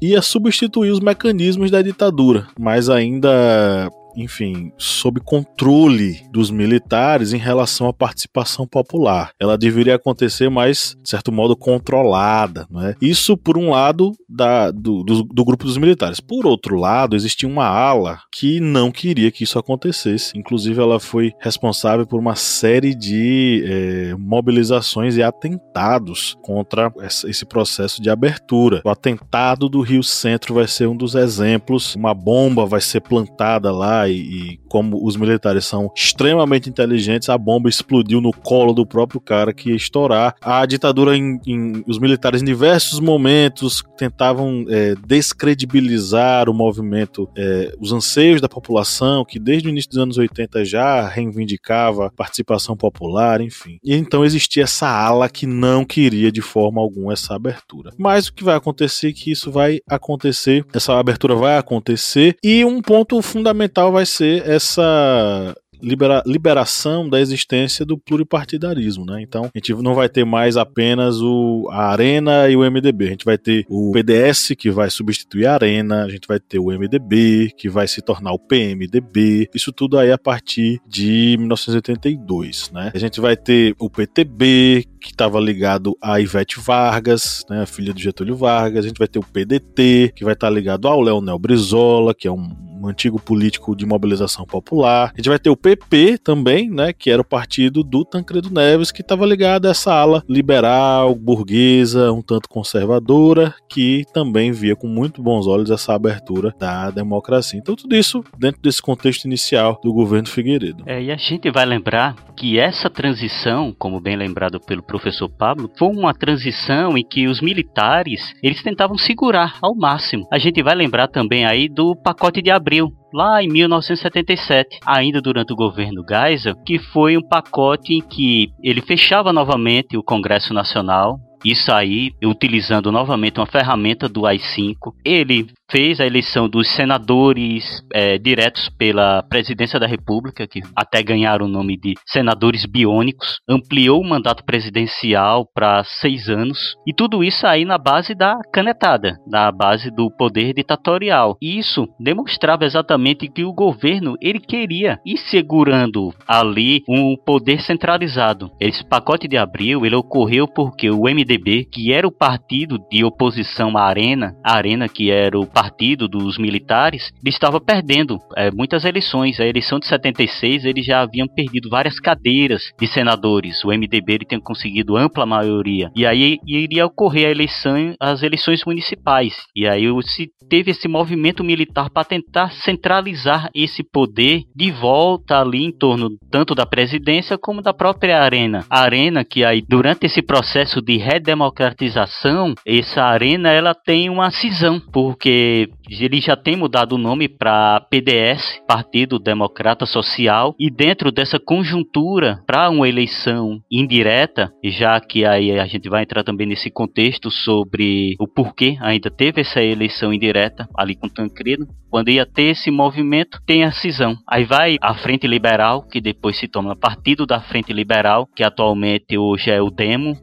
ia 0.00 0.22
substituir 0.22 0.90
os 0.90 1.00
mecanismos 1.00 1.70
da 1.70 1.82
ditadura, 1.82 2.46
mas 2.58 2.88
ainda 2.88 3.90
enfim, 4.22 4.72
sob 4.76 5.20
controle 5.20 6.22
dos 6.30 6.50
militares 6.50 7.32
em 7.32 7.38
relação 7.38 7.88
à 7.88 7.92
participação 7.92 8.66
popular. 8.66 9.32
Ela 9.38 9.56
deveria 9.56 9.94
acontecer 9.94 10.48
mais, 10.48 10.96
de 11.02 11.08
certo 11.08 11.32
modo, 11.32 11.56
controlada. 11.56 12.66
Né? 12.70 12.94
Isso, 13.00 13.36
por 13.36 13.56
um 13.56 13.70
lado, 13.70 14.12
da, 14.28 14.70
do, 14.70 15.02
do, 15.02 15.22
do, 15.24 15.44
grupo 15.44 15.64
dos 15.64 15.76
militares. 15.76 16.20
Por 16.20 16.46
outro 16.46 16.76
lado, 16.76 17.16
existia 17.16 17.48
uma 17.48 17.66
ala 17.66 18.20
que 18.32 18.60
não 18.60 18.90
queria 18.90 19.30
que 19.30 19.44
isso 19.44 19.58
acontecesse. 19.58 20.38
Inclusive, 20.38 20.80
ela 20.80 21.00
foi 21.00 21.32
responsável 21.40 22.06
por 22.06 22.20
uma 22.20 22.36
série 22.36 22.94
de 22.94 23.64
é, 23.66 24.14
mobilizações 24.16 25.16
e 25.16 25.22
atentados 25.22 26.36
contra 26.42 26.92
esse 27.26 27.44
processo 27.44 28.00
de 28.00 28.10
abertura. 28.10 28.82
O 28.84 28.90
atentado 28.90 29.68
do 29.68 29.80
Rio 29.80 30.02
Centro 30.02 30.54
vai 30.54 30.68
ser 30.68 30.86
um 30.86 30.96
dos 30.96 31.14
exemplos. 31.14 31.94
Uma 31.96 32.14
bomba 32.14 32.66
vai 32.66 32.80
ser 32.80 33.00
plantada 33.00 33.72
lá 33.72 34.08
e, 34.10 34.52
e, 34.52 34.60
como 34.68 35.04
os 35.04 35.16
militares 35.16 35.64
são 35.64 35.90
extremamente 35.96 36.68
inteligentes, 36.68 37.28
a 37.28 37.38
bomba 37.38 37.68
explodiu 37.68 38.20
no 38.20 38.32
colo 38.32 38.72
do 38.72 38.86
próprio 38.86 39.20
cara 39.20 39.52
que 39.52 39.70
ia 39.70 39.76
estourar. 39.76 40.34
A 40.40 40.64
ditadura, 40.66 41.16
em, 41.16 41.40
em 41.46 41.84
os 41.86 41.98
militares 41.98 42.42
em 42.42 42.44
diversos 42.44 43.00
momentos 43.00 43.82
tentavam 43.96 44.64
é, 44.68 44.94
descredibilizar 45.06 46.48
o 46.48 46.54
movimento, 46.54 47.28
é, 47.36 47.74
os 47.80 47.92
anseios 47.92 48.40
da 48.40 48.48
população, 48.48 49.24
que 49.24 49.38
desde 49.38 49.68
o 49.68 49.70
início 49.70 49.90
dos 49.90 49.98
anos 49.98 50.18
80 50.18 50.64
já 50.64 51.08
reivindicava 51.08 52.12
participação 52.16 52.76
popular, 52.76 53.40
enfim. 53.40 53.78
E 53.82 53.94
então 53.94 54.24
existia 54.24 54.64
essa 54.64 54.88
ala 54.88 55.28
que 55.28 55.46
não 55.46 55.84
queria 55.84 56.30
de 56.30 56.40
forma 56.40 56.80
alguma 56.80 57.12
essa 57.12 57.34
abertura. 57.34 57.92
Mas 57.98 58.28
o 58.28 58.34
que 58.34 58.44
vai 58.44 58.56
acontecer 58.56 59.08
é 59.08 59.12
que 59.12 59.30
isso 59.30 59.50
vai 59.50 59.80
acontecer, 59.88 60.64
essa 60.72 60.98
abertura 60.98 61.34
vai 61.34 61.58
acontecer, 61.58 62.36
e 62.42 62.64
um 62.64 62.80
ponto 62.80 63.20
fundamental 63.22 63.89
vai 63.90 64.06
ser 64.06 64.48
essa 64.48 65.54
libera 65.82 66.22
liberação 66.26 67.08
da 67.08 67.20
existência 67.20 67.84
do 67.84 67.96
pluripartidarismo, 67.96 69.04
né? 69.04 69.20
Então, 69.22 69.44
a 69.44 69.58
gente 69.58 69.74
não 69.74 69.94
vai 69.94 70.08
ter 70.08 70.24
mais 70.24 70.56
apenas 70.56 71.20
o, 71.20 71.68
a 71.70 71.90
Arena 71.90 72.48
e 72.48 72.56
o 72.56 72.70
MDB, 72.70 73.06
a 73.06 73.10
gente 73.10 73.24
vai 73.24 73.38
ter 73.38 73.64
o 73.68 73.92
PDS 73.92 74.52
que 74.58 74.70
vai 74.70 74.90
substituir 74.90 75.46
a 75.46 75.54
Arena, 75.54 76.04
a 76.04 76.08
gente 76.08 76.26
vai 76.28 76.38
ter 76.38 76.58
o 76.58 76.66
MDB 76.66 77.52
que 77.56 77.68
vai 77.68 77.88
se 77.88 78.00
tornar 78.02 78.32
o 78.32 78.38
PMDB, 78.38 79.48
isso 79.54 79.72
tudo 79.72 79.98
aí 79.98 80.12
a 80.12 80.18
partir 80.18 80.80
de 80.86 81.36
1982, 81.38 82.70
né? 82.72 82.90
A 82.94 82.98
gente 82.98 83.20
vai 83.20 83.36
ter 83.36 83.74
o 83.78 83.88
PTB 83.88 84.84
que 85.00 85.10
estava 85.10 85.40
ligado 85.40 85.96
a 86.00 86.20
Ivete 86.20 86.60
Vargas, 86.60 87.44
né, 87.48 87.62
a 87.62 87.66
filha 87.66 87.92
do 87.92 88.00
Getúlio 88.00 88.36
Vargas, 88.36 88.84
a 88.84 88.88
gente 88.88 88.98
vai 88.98 89.08
ter 89.08 89.18
o 89.18 89.24
PDT, 89.24 90.12
que 90.14 90.24
vai 90.24 90.34
estar 90.34 90.48
tá 90.48 90.52
ligado 90.52 90.86
ao 90.86 91.00
Leonel 91.00 91.38
Brizola, 91.38 92.14
que 92.14 92.28
é 92.28 92.32
um 92.32 92.70
um 92.80 92.88
antigo 92.88 93.20
político 93.20 93.76
de 93.76 93.84
mobilização 93.84 94.46
popular. 94.46 95.12
A 95.12 95.16
gente 95.16 95.28
vai 95.28 95.38
ter 95.38 95.50
o 95.50 95.56
PP 95.56 96.18
também, 96.18 96.70
né, 96.70 96.92
que 96.92 97.10
era 97.10 97.20
o 97.20 97.24
partido 97.24 97.84
do 97.84 98.04
Tancredo 98.04 98.50
Neves, 98.50 98.90
que 98.90 99.02
estava 99.02 99.26
ligado 99.26 99.66
a 99.66 99.70
essa 99.70 99.92
ala 99.92 100.24
liberal, 100.28 101.14
burguesa, 101.14 102.10
um 102.10 102.22
tanto 102.22 102.48
conservadora, 102.48 103.54
que 103.68 104.04
também 104.14 104.50
via 104.50 104.74
com 104.74 104.86
muito 104.86 105.22
bons 105.22 105.46
olhos 105.46 105.70
essa 105.70 105.94
abertura 105.94 106.54
da 106.58 106.90
democracia. 106.90 107.58
Então 107.58 107.76
tudo 107.76 107.94
isso 107.94 108.24
dentro 108.38 108.62
desse 108.62 108.80
contexto 108.80 109.26
inicial 109.26 109.78
do 109.82 109.92
governo 109.92 110.28
Figueiredo. 110.28 110.82
É, 110.86 111.02
e 111.02 111.10
a 111.10 111.16
gente 111.16 111.50
vai 111.50 111.66
lembrar 111.66 112.16
que 112.36 112.58
essa 112.58 112.88
transição, 112.88 113.74
como 113.78 114.00
bem 114.00 114.16
lembrado 114.16 114.58
pelo 114.58 114.82
professor 114.90 115.28
Pablo, 115.28 115.70
foi 115.78 115.88
uma 115.88 116.12
transição 116.12 116.98
em 116.98 117.04
que 117.04 117.28
os 117.28 117.40
militares, 117.40 118.34
eles 118.42 118.60
tentavam 118.60 118.98
segurar 118.98 119.56
ao 119.62 119.72
máximo. 119.76 120.26
A 120.32 120.38
gente 120.38 120.60
vai 120.64 120.74
lembrar 120.74 121.06
também 121.06 121.46
aí 121.46 121.68
do 121.68 121.94
pacote 121.94 122.42
de 122.42 122.50
abril 122.50 122.88
lá 123.14 123.40
em 123.40 123.48
1977, 123.48 124.80
ainda 124.84 125.20
durante 125.20 125.52
o 125.52 125.56
governo 125.56 126.04
Geisel, 126.08 126.56
que 126.66 126.78
foi 126.78 127.16
um 127.16 127.22
pacote 127.22 127.94
em 127.94 128.00
que 128.00 128.52
ele 128.62 128.80
fechava 128.80 129.32
novamente 129.32 129.96
o 129.96 130.02
Congresso 130.02 130.52
Nacional, 130.52 131.20
isso 131.44 131.72
aí, 131.72 132.12
utilizando 132.22 132.92
novamente 132.92 133.38
uma 133.38 133.46
ferramenta 133.46 134.08
do 134.08 134.26
AI-5, 134.26 134.94
ele 135.04 135.46
fez 135.70 136.00
a 136.00 136.06
eleição 136.06 136.48
dos 136.48 136.68
senadores 136.68 137.82
é, 137.92 138.18
diretos 138.18 138.68
pela 138.70 139.22
presidência 139.22 139.78
da 139.78 139.86
República, 139.86 140.46
que 140.46 140.60
até 140.74 141.02
ganharam 141.02 141.46
o 141.46 141.48
nome 141.48 141.76
de 141.76 141.94
senadores 142.06 142.66
biônicos, 142.66 143.38
ampliou 143.48 144.00
o 144.00 144.08
mandato 144.08 144.44
presidencial 144.44 145.46
para 145.54 145.84
seis 145.84 146.28
anos, 146.28 146.74
e 146.86 146.92
tudo 146.92 147.22
isso 147.22 147.46
aí 147.46 147.64
na 147.64 147.78
base 147.78 148.14
da 148.14 148.38
canetada, 148.52 149.16
na 149.26 149.50
base 149.52 149.90
do 149.90 150.10
poder 150.10 150.52
ditatorial. 150.52 151.36
E 151.40 151.58
isso 151.58 151.88
demonstrava 151.98 152.64
exatamente 152.64 153.28
que 153.28 153.44
o 153.44 153.52
governo 153.52 154.16
ele 154.20 154.40
queria 154.40 154.98
ir 155.06 155.18
segurando 155.18 156.12
ali 156.26 156.82
um 156.88 157.16
poder 157.16 157.60
centralizado. 157.60 158.50
Esse 158.60 158.84
pacote 158.84 159.28
de 159.28 159.36
abril 159.36 159.86
ele 159.86 159.94
ocorreu 159.94 160.48
porque 160.48 160.90
o 160.90 161.08
MDB, 161.30 161.64
que 161.64 161.92
era 161.92 162.06
o 162.06 162.12
partido 162.12 162.78
de 162.90 163.04
oposição 163.04 163.76
à 163.76 163.82
Arena, 163.82 164.34
a 164.44 164.56
Arena 164.56 164.88
que 164.88 165.10
era 165.10 165.38
o 165.38 165.46
partido 165.46 166.08
dos 166.08 166.38
militares, 166.38 167.12
ele 167.22 167.30
estava 167.30 167.60
perdendo 167.60 168.18
é, 168.36 168.50
muitas 168.50 168.84
eleições. 168.84 169.38
A 169.38 169.46
eleição 169.46 169.78
de 169.78 169.86
76 169.86 170.64
eles 170.64 170.84
já 170.84 171.00
haviam 171.00 171.28
perdido 171.28 171.70
várias 171.70 172.00
cadeiras 172.00 172.72
de 172.78 172.86
senadores. 172.86 173.62
O 173.64 173.68
MDB 173.68 174.14
ele 174.14 174.24
tinha 174.24 174.40
conseguido 174.40 174.96
ampla 174.96 175.24
maioria. 175.24 175.90
E 175.94 176.04
aí 176.04 176.38
iria 176.46 176.86
ocorrer 176.86 177.28
a 177.28 177.30
eleição, 177.30 177.94
as 178.00 178.22
eleições 178.22 178.64
municipais. 178.64 179.34
E 179.54 179.66
aí 179.66 179.84
se 180.02 180.30
teve 180.48 180.72
esse 180.72 180.88
movimento 180.88 181.44
militar 181.44 181.88
para 181.90 182.04
tentar 182.04 182.50
centralizar 182.50 183.48
esse 183.54 183.84
poder 183.84 184.42
de 184.54 184.72
volta 184.72 185.40
ali 185.40 185.64
em 185.64 185.70
torno 185.70 186.10
tanto 186.30 186.54
da 186.54 186.66
presidência 186.66 187.38
como 187.38 187.62
da 187.62 187.72
própria 187.72 188.20
arena. 188.20 188.64
A 188.68 188.80
arena 188.80 189.24
que 189.24 189.44
aí 189.44 189.62
durante 189.62 190.06
esse 190.06 190.20
processo 190.20 190.82
de 190.82 190.96
redemocratização, 191.20 192.54
essa 192.66 193.02
arena 193.02 193.50
ela 193.50 193.74
tem 193.74 194.08
uma 194.08 194.30
cisão, 194.30 194.80
porque 194.92 195.68
ele 195.88 196.20
já 196.20 196.34
tem 196.34 196.56
mudado 196.56 196.94
o 196.94 196.98
nome 196.98 197.28
para 197.28 197.80
PDS, 197.90 198.60
Partido 198.66 199.18
Democrata 199.18 199.84
Social, 199.84 200.54
e 200.58 200.70
dentro 200.70 201.12
dessa 201.12 201.38
conjuntura 201.38 202.42
para 202.46 202.70
uma 202.70 202.88
eleição 202.88 203.60
indireta, 203.70 204.50
já 204.64 204.98
que 205.00 205.24
aí 205.24 205.58
a 205.58 205.66
gente 205.66 205.88
vai 205.88 206.02
entrar 206.02 206.24
também 206.24 206.46
nesse 206.46 206.70
contexto 206.70 207.30
sobre 207.30 208.14
o 208.18 208.26
porquê 208.26 208.78
ainda 208.80 209.10
teve 209.10 209.42
essa 209.42 209.62
eleição 209.62 210.12
indireta 210.12 210.68
ali 210.76 210.96
com 210.96 211.08
Tancredo, 211.08 211.66
quando 211.90 212.08
ia 212.08 212.24
ter 212.24 212.50
esse 212.50 212.70
movimento, 212.70 213.40
tem 213.44 213.64
a 213.64 213.72
cisão. 213.72 214.16
Aí 214.26 214.44
vai 214.44 214.76
a 214.80 214.94
Frente 214.94 215.26
Liberal, 215.26 215.82
que 215.82 216.00
depois 216.00 216.38
se 216.38 216.46
torna 216.46 216.76
Partido 216.76 217.26
da 217.26 217.40
Frente 217.40 217.72
Liberal, 217.72 218.28
que 218.34 218.44
atualmente 218.44 219.18
hoje 219.18 219.50
é 219.50 219.60
o 219.60 219.70
Demo, 219.70 220.16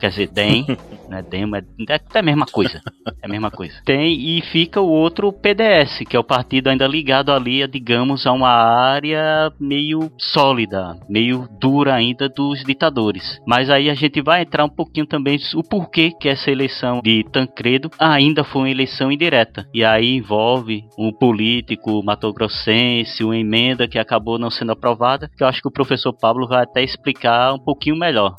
Quer 0.00 0.08
dizer, 0.08 0.28
DEM, 0.28 0.66
né? 1.08 1.22
Demo 1.22 1.56
é, 1.56 1.62
é 1.88 2.18
a 2.18 2.22
mesma 2.22 2.46
coisa. 2.46 2.80
É 3.22 3.26
a 3.26 3.28
mesma 3.28 3.50
coisa. 3.50 3.74
Tem 3.84 4.18
e 4.18 4.40
fica 4.40 4.80
o 4.80 4.88
outro 4.88 5.30
PDS, 5.30 6.04
que 6.08 6.16
é 6.16 6.18
o 6.18 6.24
partido 6.24 6.68
ainda 6.68 6.86
ligado 6.86 7.30
ali, 7.30 7.66
digamos, 7.68 8.26
a 8.26 8.32
uma 8.32 8.48
área 8.48 9.52
meio 9.60 10.10
sólida, 10.16 10.96
meio 11.08 11.46
dura 11.60 11.94
ainda 11.94 12.28
dos 12.28 12.64
ditadores. 12.64 13.38
Mas 13.46 13.68
aí 13.68 13.90
a 13.90 13.94
gente 13.94 14.22
vai 14.22 14.42
entrar 14.42 14.64
um 14.64 14.70
pouquinho 14.70 15.06
também 15.06 15.38
o 15.54 15.62
porquê 15.62 16.12
que 16.18 16.28
essa 16.28 16.50
eleição 16.50 17.00
de 17.02 17.22
Tancredo 17.30 17.90
ainda 17.98 18.42
foi 18.42 18.62
uma 18.62 18.70
eleição 18.70 19.12
indireta. 19.12 19.66
E 19.74 19.84
aí 19.84 20.16
envolve 20.16 20.84
um 20.98 21.12
político 21.12 22.02
matogrossense, 22.02 23.22
uma 23.22 23.36
emenda 23.36 23.86
que 23.86 23.98
acabou 23.98 24.38
não 24.38 24.50
sendo 24.50 24.72
aprovada, 24.72 25.30
que 25.36 25.42
eu 25.42 25.46
acho 25.46 25.60
que 25.60 25.68
o 25.68 25.72
professor 25.72 26.12
Pablo 26.14 26.48
vai 26.48 26.62
até 26.62 26.82
explicar 26.82 27.52
um 27.52 27.58
pouquinho 27.58 27.96
melhor. 27.96 28.34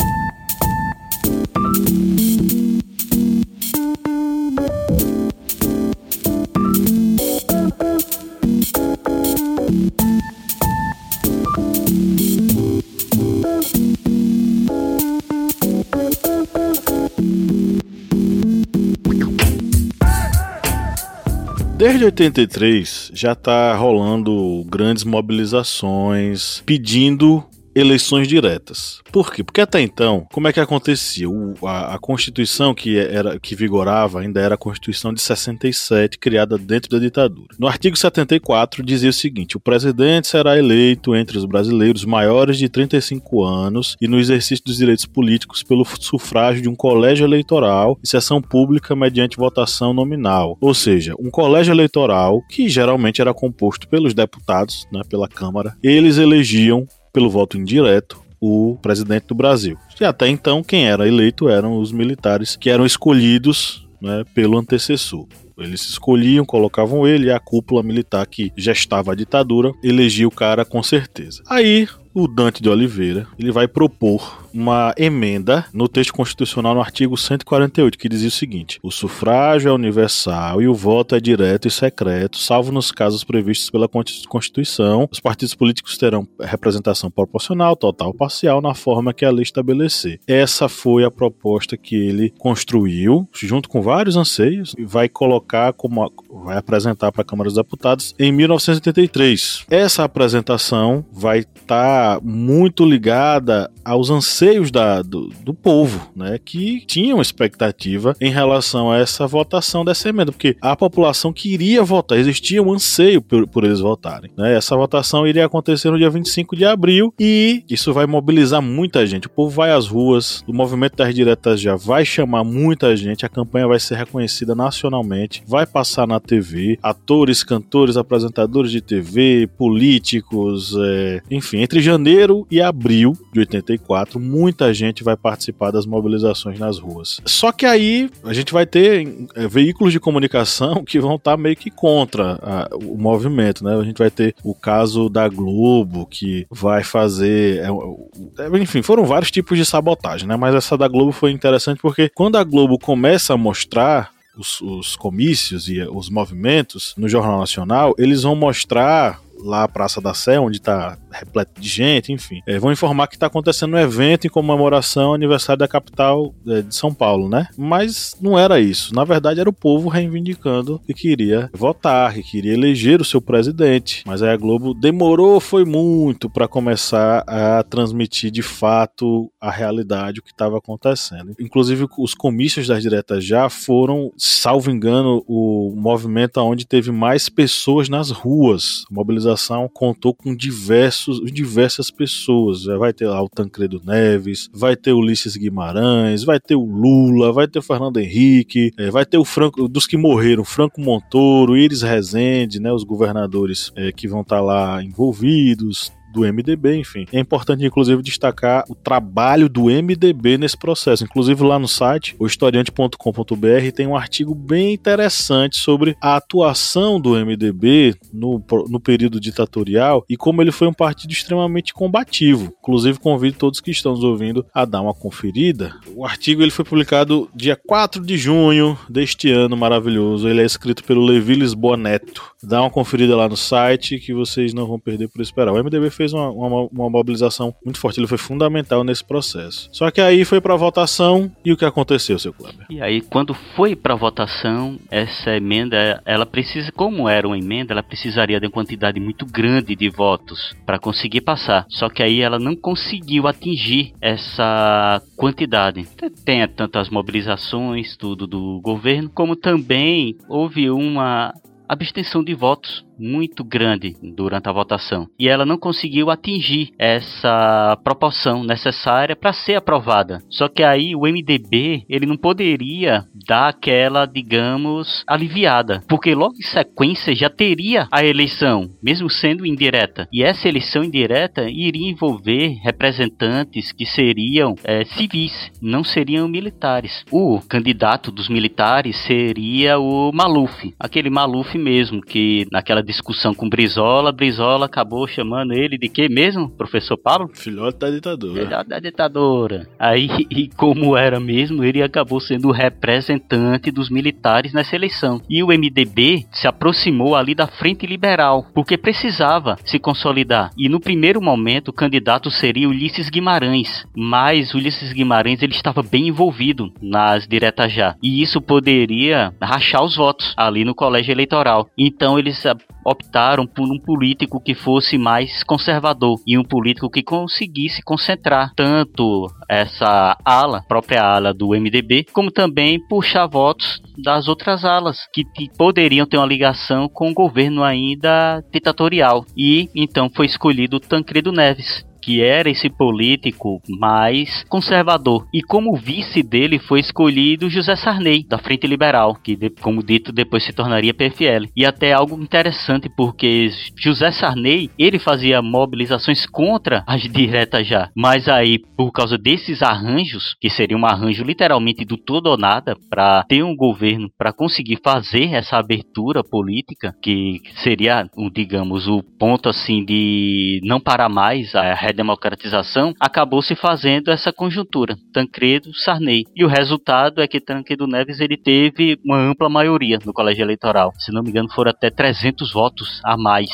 Desde 21.81 22.05
83 22.05 23.11
já 23.11 23.31
está 23.31 23.75
rolando 23.75 24.63
grandes 24.69 25.03
mobilizações 25.03 26.61
pedindo 26.63 27.43
eleições 27.75 28.27
diretas. 28.27 29.01
Por 29.11 29.33
quê? 29.33 29.43
Porque 29.43 29.61
até 29.61 29.81
então, 29.81 30.25
como 30.31 30.47
é 30.47 30.53
que 30.53 30.59
acontecia? 30.59 31.29
O, 31.29 31.55
a, 31.67 31.95
a, 31.95 31.99
Constituição 31.99 32.73
que, 32.73 32.97
era, 32.97 33.39
que 33.39 33.55
vigorava 33.55 34.21
ainda 34.21 34.39
era 34.39 34.55
a 34.55 34.57
Constituição 34.57 35.13
de 35.13 35.21
67, 35.21 36.17
criada 36.17 36.57
dentro 36.57 36.89
da 36.89 36.99
ditadura. 36.99 37.47
No 37.59 37.67
artigo 37.67 37.97
74 37.97 38.83
dizia 38.83 39.09
o 39.09 39.13
seguinte: 39.13 39.57
o 39.57 39.59
presidente 39.59 40.27
será 40.27 40.57
eleito 40.57 41.15
entre 41.15 41.37
os 41.37 41.45
brasileiros 41.45 42.05
maiores 42.05 42.57
de 42.57 42.69
35 42.69 43.43
anos 43.43 43.95
e 44.01 44.07
no 44.07 44.19
exercício 44.19 44.65
dos 44.65 44.77
direitos 44.77 45.05
políticos 45.05 45.63
pelo 45.63 45.85
sufrágio 45.85 46.61
de 46.61 46.69
um 46.69 46.75
colégio 46.75 47.25
eleitoral 47.25 47.97
e 48.03 48.07
sessão 48.07 48.41
pública 48.41 48.95
mediante 48.95 49.37
votação 49.37 49.93
nominal. 49.93 50.57
Ou 50.61 50.73
seja, 50.73 51.13
um 51.19 51.29
colégio 51.29 51.71
eleitoral 51.71 52.41
que 52.49 52.69
geralmente 52.69 53.21
era 53.21 53.33
composto 53.33 53.87
pelos 53.87 54.13
deputados, 54.13 54.87
né, 54.91 55.01
pela 55.09 55.27
Câmara, 55.27 55.75
eles 55.83 56.17
elegiam 56.17 56.87
pelo 57.11 57.29
voto 57.29 57.57
indireto 57.57 58.21
o 58.39 58.77
presidente 58.81 59.27
do 59.27 59.35
Brasil. 59.35 59.77
E 59.99 60.03
até 60.03 60.27
então, 60.27 60.63
quem 60.63 60.87
era 60.87 61.07
eleito 61.07 61.47
eram 61.47 61.79
os 61.79 61.91
militares 61.91 62.55
que 62.55 62.69
eram 62.71 62.85
escolhidos 62.85 63.87
né, 64.01 64.25
pelo 64.33 64.57
antecessor. 64.57 65.27
Eles 65.55 65.87
escolhiam, 65.87 66.43
colocavam 66.43 67.07
ele 67.07 67.27
e 67.27 67.31
a 67.31 67.39
cúpula 67.39 67.83
militar 67.83 68.25
que 68.25 68.51
gestava 68.57 69.11
a 69.11 69.15
ditadura 69.15 69.71
elegia 69.83 70.27
o 70.27 70.31
cara 70.31 70.65
com 70.65 70.81
certeza. 70.81 71.43
Aí 71.47 71.87
o 72.13 72.27
Dante 72.27 72.63
de 72.63 72.69
Oliveira 72.69 73.27
ele 73.37 73.51
vai 73.51 73.67
propor 73.67 74.40
uma 74.53 74.93
emenda 74.97 75.65
no 75.73 75.87
texto 75.87 76.13
constitucional 76.13 76.73
no 76.73 76.81
artigo 76.81 77.17
148, 77.17 77.97
que 77.97 78.09
dizia 78.09 78.27
o 78.27 78.31
seguinte: 78.31 78.79
o 78.83 78.91
sufrágio 78.91 79.69
é 79.69 79.73
universal 79.73 80.61
e 80.61 80.67
o 80.67 80.73
voto 80.73 81.15
é 81.15 81.19
direto 81.19 81.67
e 81.67 81.71
secreto, 81.71 82.37
salvo 82.37 82.71
nos 82.71 82.91
casos 82.91 83.23
previstos 83.23 83.69
pela 83.69 83.87
Constituição. 83.87 85.07
Os 85.11 85.19
partidos 85.19 85.55
políticos 85.55 85.97
terão 85.97 86.27
representação 86.39 87.09
proporcional, 87.09 87.75
total 87.75 88.09
ou 88.09 88.13
parcial, 88.13 88.61
na 88.61 88.73
forma 88.73 89.13
que 89.13 89.25
a 89.25 89.31
lei 89.31 89.43
estabelecer. 89.43 90.19
Essa 90.27 90.67
foi 90.67 91.03
a 91.03 91.11
proposta 91.11 91.77
que 91.77 91.95
ele 91.95 92.33
construiu, 92.37 93.27
junto 93.33 93.69
com 93.69 93.81
vários 93.81 94.15
anseios, 94.15 94.73
e 94.77 94.85
vai 94.85 95.07
colocar 95.07 95.73
como 95.73 96.11
vai 96.43 96.57
apresentar 96.57 97.11
para 97.11 97.21
a 97.21 97.25
Câmara 97.25 97.49
dos 97.49 97.57
Deputados 97.57 98.15
em 98.17 98.31
1983. 98.31 99.65
Essa 99.69 100.03
apresentação 100.03 101.05
vai 101.11 101.39
estar 101.39 102.15
tá 102.15 102.21
muito 102.23 102.85
ligada 102.85 103.69
aos 103.83 104.09
anseios 104.09 104.40
da, 104.71 105.01
do, 105.01 105.29
do 105.43 105.53
povo, 105.53 106.11
né, 106.15 106.39
que 106.43 106.83
tinham 106.87 107.21
expectativa 107.21 108.15
em 108.19 108.31
relação 108.31 108.91
a 108.91 108.97
essa 108.97 109.27
votação 109.27 109.85
dessa 109.85 110.09
emenda, 110.09 110.31
porque 110.31 110.57
a 110.59 110.75
população 110.75 111.31
queria 111.31 111.83
votar, 111.83 112.17
existia 112.17 112.61
um 112.61 112.73
anseio 112.73 113.21
por, 113.21 113.47
por 113.47 113.63
eles 113.63 113.79
votarem. 113.79 114.31
Né? 114.35 114.55
Essa 114.55 114.75
votação 114.75 115.27
iria 115.27 115.45
acontecer 115.45 115.91
no 115.91 115.97
dia 115.97 116.09
25 116.09 116.55
de 116.55 116.65
abril 116.65 117.13
e 117.19 117.63
isso 117.69 117.93
vai 117.93 118.07
mobilizar 118.07 118.61
muita 118.61 119.05
gente. 119.05 119.27
O 119.27 119.29
povo 119.29 119.51
vai 119.51 119.71
às 119.71 119.87
ruas, 119.87 120.43
o 120.47 120.53
movimento 120.53 120.95
das 120.95 121.13
diretas 121.13 121.61
já 121.61 121.75
vai 121.75 122.03
chamar 122.03 122.43
muita 122.43 122.95
gente, 122.95 123.25
a 123.25 123.29
campanha 123.29 123.67
vai 123.67 123.79
ser 123.79 123.95
reconhecida 123.95 124.55
nacionalmente, 124.55 125.43
vai 125.47 125.67
passar 125.67 126.07
na 126.07 126.19
TV, 126.19 126.79
atores, 126.81 127.43
cantores, 127.43 127.95
apresentadores 127.95 128.71
de 128.71 128.81
TV, 128.81 129.47
políticos, 129.57 130.75
é... 130.79 131.21
enfim, 131.29 131.59
entre 131.59 131.79
janeiro 131.79 132.47
e 132.49 132.59
abril 132.59 133.15
de 133.31 133.41
84, 133.41 134.19
muita 134.31 134.73
gente 134.73 135.03
vai 135.03 135.17
participar 135.17 135.71
das 135.71 135.85
mobilizações 135.85 136.57
nas 136.57 136.79
ruas. 136.79 137.19
Só 137.25 137.51
que 137.51 137.65
aí 137.65 138.09
a 138.23 138.33
gente 138.33 138.53
vai 138.53 138.65
ter 138.65 139.27
é, 139.35 139.47
veículos 139.47 139.91
de 139.91 139.99
comunicação 139.99 140.83
que 140.85 140.99
vão 140.99 141.15
estar 141.15 141.31
tá 141.31 141.37
meio 141.37 141.55
que 141.55 141.69
contra 141.69 142.39
a, 142.41 142.69
o 142.75 142.97
movimento, 142.97 143.63
né? 143.63 143.75
A 143.75 143.83
gente 143.83 143.97
vai 143.97 144.09
ter 144.09 144.33
o 144.43 144.55
caso 144.55 145.09
da 145.09 145.27
Globo, 145.27 146.05
que 146.05 146.47
vai 146.49 146.83
fazer. 146.83 147.59
É, 147.59 148.45
é, 148.45 148.59
enfim, 148.59 148.81
foram 148.81 149.03
vários 149.05 149.31
tipos 149.31 149.57
de 149.57 149.65
sabotagem, 149.65 150.27
né? 150.27 150.35
Mas 150.35 150.55
essa 150.55 150.77
da 150.77 150.87
Globo 150.87 151.11
foi 151.11 151.31
interessante 151.31 151.81
porque 151.81 152.09
quando 152.09 152.37
a 152.37 152.43
Globo 152.43 152.79
começa 152.79 153.33
a 153.33 153.37
mostrar 153.37 154.11
os, 154.37 154.61
os, 154.61 154.95
comícios 154.95 155.67
e 155.67 155.81
os 155.81 156.09
movimentos 156.09 156.93
no 156.97 157.09
Jornal 157.09 157.39
Nacional, 157.39 157.93
eles 157.97 158.23
vão 158.23 158.35
mostrar 158.35 159.19
lá 159.43 159.63
a 159.63 159.67
Praça 159.67 160.01
da 160.01 160.13
Sé, 160.13 160.39
onde 160.39 160.57
está 160.57 160.97
repleto 161.11 161.59
de 161.59 161.67
gente, 161.67 162.11
enfim. 162.11 162.41
É, 162.47 162.59
vão 162.59 162.71
informar 162.71 163.07
que 163.07 163.15
está 163.15 163.27
acontecendo 163.27 163.73
um 163.73 163.79
evento 163.79 164.25
em 164.25 164.29
comemoração 164.29 165.09
ao 165.09 165.13
aniversário 165.13 165.59
da 165.59 165.67
capital 165.67 166.33
é, 166.47 166.61
de 166.61 166.75
São 166.75 166.93
Paulo, 166.93 167.29
né? 167.29 167.47
Mas 167.57 168.15
não 168.21 168.37
era 168.37 168.59
isso. 168.59 168.93
Na 168.93 169.03
verdade, 169.03 169.39
era 169.39 169.49
o 169.49 169.53
povo 169.53 169.89
reivindicando 169.89 170.79
que 170.85 170.93
queria 170.93 171.49
votar, 171.53 172.13
que 172.13 172.23
queria 172.23 172.53
eleger 172.53 173.01
o 173.01 173.05
seu 173.05 173.21
presidente. 173.21 174.03
Mas 174.05 174.21
aí 174.21 174.29
a 174.29 174.37
Globo 174.37 174.73
demorou, 174.73 175.39
foi 175.39 175.65
muito 175.65 176.29
para 176.29 176.47
começar 176.47 177.23
a 177.27 177.63
transmitir 177.63 178.31
de 178.31 178.41
fato 178.41 179.31
a 179.39 179.51
realidade, 179.51 180.19
o 180.19 180.23
que 180.23 180.31
estava 180.31 180.57
acontecendo. 180.57 181.35
Inclusive, 181.39 181.87
os 181.97 182.13
comícios 182.13 182.67
das 182.67 182.81
diretas 182.81 183.25
já 183.25 183.49
foram, 183.49 184.11
salvo 184.17 184.71
engano, 184.71 185.23
o 185.27 185.73
movimento 185.75 186.37
onde 186.41 186.65
teve 186.65 186.91
mais 186.91 187.29
pessoas 187.29 187.89
nas 187.89 188.09
ruas. 188.09 188.83
A 188.89 188.93
mobilização 189.31 189.69
contou 189.71 190.13
com 190.13 190.35
diversos 190.35 190.81
diversos, 190.91 191.31
diversas 191.31 191.91
pessoas. 191.91 192.65
Vai 192.65 192.93
ter 192.93 193.07
lá 193.07 193.21
o 193.21 193.29
Tancredo 193.29 193.81
Neves, 193.83 194.49
vai 194.53 194.75
ter 194.75 194.91
o 194.91 194.97
Ulisses 194.97 195.35
Guimarães, 195.35 196.23
vai 196.23 196.39
ter 196.39 196.55
o 196.55 196.65
Lula, 196.65 197.31
vai 197.31 197.47
ter 197.47 197.59
o 197.59 197.61
Fernando 197.61 197.97
Henrique, 197.97 198.71
é, 198.77 198.89
vai 198.89 199.05
ter 199.05 199.17
o 199.17 199.25
Franco, 199.25 199.67
dos 199.67 199.87
que 199.87 199.97
morreram, 199.97 200.43
Franco 200.43 200.81
Montoro, 200.81 201.57
Iris 201.57 201.81
Rezende, 201.81 202.59
né, 202.59 202.71
os 202.71 202.83
governadores 202.83 203.71
é, 203.75 203.91
que 203.91 204.07
vão 204.07 204.21
estar 204.21 204.37
tá 204.37 204.41
lá 204.41 204.83
envolvidos 204.83 205.91
do 206.11 206.21
MDB, 206.21 206.77
enfim. 206.77 207.05
É 207.11 207.19
importante, 207.19 207.65
inclusive, 207.65 208.01
destacar 208.01 208.63
o 208.69 208.75
trabalho 208.75 209.49
do 209.49 209.65
MDB 209.65 210.37
nesse 210.37 210.57
processo. 210.57 211.03
Inclusive, 211.03 211.43
lá 211.43 211.57
no 211.57 211.67
site, 211.67 212.15
o 212.19 212.25
historiante.com.br, 212.25 213.71
tem 213.73 213.87
um 213.87 213.95
artigo 213.95 214.33
bem 214.35 214.73
interessante 214.73 215.57
sobre 215.57 215.95
a 216.01 216.15
atuação 216.15 216.99
do 216.99 217.11
MDB 217.11 217.95
no, 218.13 218.43
no 218.69 218.79
período 218.79 219.19
ditatorial 219.19 220.05
e 220.09 220.17
como 220.17 220.41
ele 220.41 220.51
foi 220.51 220.67
um 220.67 220.73
partido 220.73 221.11
extremamente 221.11 221.73
combativo. 221.73 222.53
Inclusive, 222.61 222.99
convido 222.99 223.37
todos 223.37 223.61
que 223.61 223.71
estão 223.71 223.93
nos 223.93 224.03
ouvindo 224.03 224.45
a 224.53 224.65
dar 224.65 224.81
uma 224.81 224.93
conferida. 224.93 225.75
O 225.95 226.05
artigo 226.05 226.41
ele 226.41 226.51
foi 226.51 226.65
publicado 226.65 227.29
dia 227.35 227.55
4 227.55 228.03
de 228.05 228.17
junho 228.17 228.77
deste 228.89 229.31
ano 229.31 229.55
maravilhoso. 229.55 230.27
Ele 230.27 230.41
é 230.41 230.45
escrito 230.45 230.83
pelo 230.83 231.03
Levi 231.03 231.35
Lisboa 231.35 231.77
Neto. 231.77 232.23
Dá 232.43 232.61
uma 232.61 232.69
conferida 232.69 233.15
lá 233.15 233.29
no 233.29 233.37
site 233.37 233.99
que 233.99 234.13
vocês 234.13 234.53
não 234.53 234.65
vão 234.65 234.79
perder 234.79 235.07
por 235.07 235.21
esperar. 235.21 235.53
O 235.53 235.63
MDB 235.63 235.89
fez 235.89 236.00
uma, 236.13 236.29
uma, 236.29 236.67
uma, 236.71 236.89
mobilização 236.89 237.53
muito 237.63 237.79
forte, 237.79 237.99
ele 237.99 238.07
foi 238.07 238.17
fundamental 238.17 238.83
nesse 238.83 239.03
processo. 239.03 239.69
Só 239.71 239.89
que 239.91 240.01
aí 240.01 240.25
foi 240.25 240.41
para 240.41 240.55
votação 240.55 241.31
e 241.43 241.51
o 241.51 241.57
que 241.57 241.65
aconteceu, 241.65 242.17
seu 242.19 242.33
Kleber? 242.33 242.65
E 242.69 242.81
aí, 242.81 243.01
quando 243.01 243.33
foi 243.33 243.75
para 243.75 243.95
votação, 243.95 244.77
essa 244.89 245.35
emenda, 245.35 246.01
ela 246.05 246.25
precisa, 246.25 246.71
como 246.71 247.07
era 247.07 247.27
uma 247.27 247.37
emenda, 247.37 247.73
ela 247.73 247.83
precisaria 247.83 248.39
de 248.39 248.47
uma 248.47 248.51
quantidade 248.51 248.99
muito 248.99 249.25
grande 249.25 249.75
de 249.75 249.89
votos 249.89 250.55
para 250.65 250.79
conseguir 250.79 251.21
passar. 251.21 251.65
Só 251.69 251.89
que 251.89 252.03
aí 252.03 252.21
ela 252.21 252.39
não 252.39 252.55
conseguiu 252.55 253.27
atingir 253.27 253.93
essa 254.01 255.01
quantidade. 255.15 255.87
Tem 256.25 256.47
tantas 256.47 256.89
mobilizações, 256.89 257.95
tudo 257.97 258.27
do 258.27 258.59
governo, 258.61 259.09
como 259.09 259.35
também 259.35 260.15
houve 260.27 260.69
uma 260.69 261.33
abstenção 261.67 262.21
de 262.21 262.33
votos 262.33 262.85
muito 263.01 263.43
grande 263.43 263.95
durante 264.15 264.47
a 264.47 264.51
votação 264.51 265.07
e 265.19 265.27
ela 265.27 265.45
não 265.45 265.57
conseguiu 265.57 266.09
atingir 266.09 266.69
essa 266.77 267.77
proporção 267.83 268.43
necessária 268.43 269.15
para 269.15 269.33
ser 269.33 269.55
aprovada. 269.55 270.19
Só 270.29 270.47
que 270.47 270.63
aí 270.63 270.95
o 270.95 271.01
MDB 271.01 271.83
ele 271.89 272.05
não 272.05 272.17
poderia 272.17 273.05
dar 273.27 273.49
aquela, 273.49 274.05
digamos, 274.05 275.03
aliviada, 275.07 275.81
porque 275.87 276.13
logo 276.13 276.35
em 276.35 276.43
sequência 276.43 277.15
já 277.15 277.29
teria 277.29 277.87
a 277.91 278.03
eleição, 278.03 278.69
mesmo 278.81 279.09
sendo 279.09 279.45
indireta. 279.45 280.07
E 280.11 280.23
essa 280.23 280.47
eleição 280.47 280.83
indireta 280.83 281.49
iria 281.49 281.89
envolver 281.89 282.59
representantes 282.63 283.71
que 283.71 283.85
seriam 283.85 284.55
é, 284.63 284.83
civis, 284.85 285.51
não 285.61 285.83
seriam 285.83 286.27
militares. 286.27 287.05
O 287.11 287.39
candidato 287.47 288.11
dos 288.11 288.29
militares 288.29 288.95
seria 289.05 289.79
o 289.79 290.11
Maluf, 290.11 290.73
aquele 290.79 291.09
Maluf 291.09 291.57
mesmo 291.57 292.01
que 292.01 292.47
naquela 292.51 292.81
discussão 292.91 293.33
com 293.33 293.49
Brizola, 293.49 294.11
Brizola 294.11 294.65
acabou 294.65 295.07
chamando 295.07 295.53
ele 295.53 295.77
de 295.77 295.87
que 295.89 296.07
mesmo, 296.07 296.49
professor 296.49 296.97
Paulo? 296.97 297.29
Filhote 297.33 297.79
da 297.79 297.89
ditadura. 297.89 298.45
Filhote 298.45 298.69
da 298.69 298.79
ditadura. 298.79 299.67
Aí, 299.79 300.09
e 300.29 300.49
como 300.49 300.95
era 300.95 301.19
mesmo, 301.19 301.63
ele 301.63 301.81
acabou 301.81 302.19
sendo 302.19 302.49
o 302.49 302.51
representante 302.51 303.71
dos 303.71 303.89
militares 303.89 304.53
nessa 304.53 304.75
eleição. 304.75 305.21
E 305.29 305.41
o 305.41 305.47
MDB 305.47 306.25
se 306.31 306.47
aproximou 306.47 307.15
ali 307.15 307.33
da 307.33 307.47
Frente 307.47 307.87
Liberal, 307.87 308.45
porque 308.53 308.77
precisava 308.77 309.57
se 309.65 309.79
consolidar. 309.79 310.51
E 310.57 310.67
no 310.69 310.79
primeiro 310.79 311.21
momento, 311.21 311.69
o 311.69 311.73
candidato 311.73 312.29
seria 312.29 312.69
Ulisses 312.69 313.09
Guimarães, 313.09 313.85
mas 313.95 314.53
Ulisses 314.53 314.93
Guimarães 314.93 315.41
ele 315.41 315.53
estava 315.53 315.81
bem 315.81 316.07
envolvido 316.07 316.71
nas 316.81 317.27
diretas 317.27 317.71
já. 317.71 317.95
E 318.03 318.21
isso 318.21 318.41
poderia 318.41 319.33
rachar 319.41 319.83
os 319.83 319.95
votos 319.95 320.33
ali 320.35 320.65
no 320.65 320.75
colégio 320.75 321.11
eleitoral. 321.11 321.69
Então 321.77 322.19
eles 322.19 322.43
optaram 322.85 323.45
por 323.45 323.71
um 323.71 323.79
político 323.79 324.41
que 324.41 324.53
fosse 324.53 324.97
mais 324.97 325.43
conservador 325.43 326.19
e 326.25 326.37
um 326.37 326.43
político 326.43 326.89
que 326.89 327.03
conseguisse 327.03 327.81
concentrar 327.83 328.51
tanto 328.55 329.27
essa 329.49 330.17
ala, 330.23 330.63
própria 330.67 331.03
ala 331.03 331.33
do 331.33 331.49
MDB, 331.49 332.05
como 332.13 332.31
também 332.31 332.79
puxar 332.87 333.27
votos 333.27 333.81
das 334.03 334.27
outras 334.27 334.65
alas 334.65 335.07
que 335.13 335.25
poderiam 335.57 336.05
ter 336.05 336.17
uma 336.17 336.25
ligação 336.25 336.87
com 336.87 337.09
o 337.09 337.13
governo 337.13 337.63
ainda 337.63 338.43
ditatorial. 338.51 339.25
E 339.37 339.69
então 339.75 340.09
foi 340.13 340.25
escolhido 340.25 340.79
Tancredo 340.79 341.31
Neves, 341.31 341.85
que 342.01 342.21
era 342.21 342.49
esse 342.49 342.69
político 342.69 343.61
mais 343.69 344.43
conservador. 344.49 345.27
E 345.33 345.41
como 345.41 345.75
vice 345.75 346.23
dele 346.23 346.59
foi 346.59 346.79
escolhido 346.79 347.49
José 347.49 347.75
Sarney, 347.75 348.25
da 348.27 348.37
Frente 348.37 348.67
Liberal, 348.67 349.15
que, 349.15 349.37
como 349.61 349.83
dito, 349.83 350.11
depois 350.11 350.43
se 350.43 350.53
tornaria 350.53 350.93
PFL. 350.93 351.49
E 351.55 351.65
até 351.65 351.93
algo 351.93 352.21
interessante, 352.21 352.89
porque 352.95 353.49
José 353.77 354.11
Sarney, 354.11 354.69
ele 354.77 354.99
fazia 354.99 355.41
mobilizações 355.41 356.25
contra 356.25 356.83
as 356.87 357.01
diretas 357.03 357.67
já. 357.67 357.89
Mas 357.95 358.27
aí, 358.27 358.59
por 358.75 358.91
causa 358.91 359.17
desses 359.17 359.61
arranjos, 359.61 360.35
que 360.39 360.49
seria 360.49 360.77
um 360.77 360.85
arranjo 360.85 361.23
literalmente 361.23 361.85
do 361.85 361.97
todo 361.97 362.27
ou 362.27 362.37
nada, 362.37 362.75
para 362.89 363.23
ter 363.23 363.43
um 363.43 363.55
governo 363.55 364.09
para 364.17 364.33
conseguir 364.33 364.79
fazer 364.83 365.33
essa 365.33 365.57
abertura 365.57 366.23
política, 366.23 366.95
que 367.01 367.41
seria, 367.55 368.09
digamos, 368.33 368.87
o 368.87 369.03
ponto 369.03 369.49
assim 369.49 369.83
de 369.85 370.59
não 370.63 370.79
parar 370.79 371.09
mais 371.09 371.53
a 371.55 371.73
redemocratização, 371.91 372.93
acabou 372.99 373.41
se 373.41 373.55
fazendo 373.55 374.09
essa 374.09 374.31
conjuntura, 374.31 374.97
Tancredo-Sarney. 375.13 376.23
E 376.35 376.43
o 376.43 376.47
resultado 376.47 377.21
é 377.21 377.27
que 377.27 377.39
Tancredo 377.39 377.85
Neves 377.85 378.19
ele 378.19 378.37
teve 378.37 378.97
uma 379.05 379.17
ampla 379.17 379.49
maioria 379.49 379.99
no 380.05 380.13
colégio 380.13 380.43
eleitoral. 380.43 380.91
Se 380.97 381.11
não 381.11 381.21
me 381.21 381.29
engano, 381.29 381.51
foram 381.51 381.71
até 381.71 381.89
300 381.89 382.51
votos 382.51 383.01
a 383.03 383.17
mais. 383.17 383.49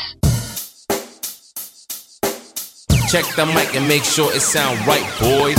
Check 3.10 3.26
the 3.36 3.46
mic 3.46 3.76
and 3.78 3.88
make 3.88 4.06
sure 4.06 4.30
it 4.34 4.42
sound 4.42 4.78
right, 4.86 5.06
boys. 5.20 5.56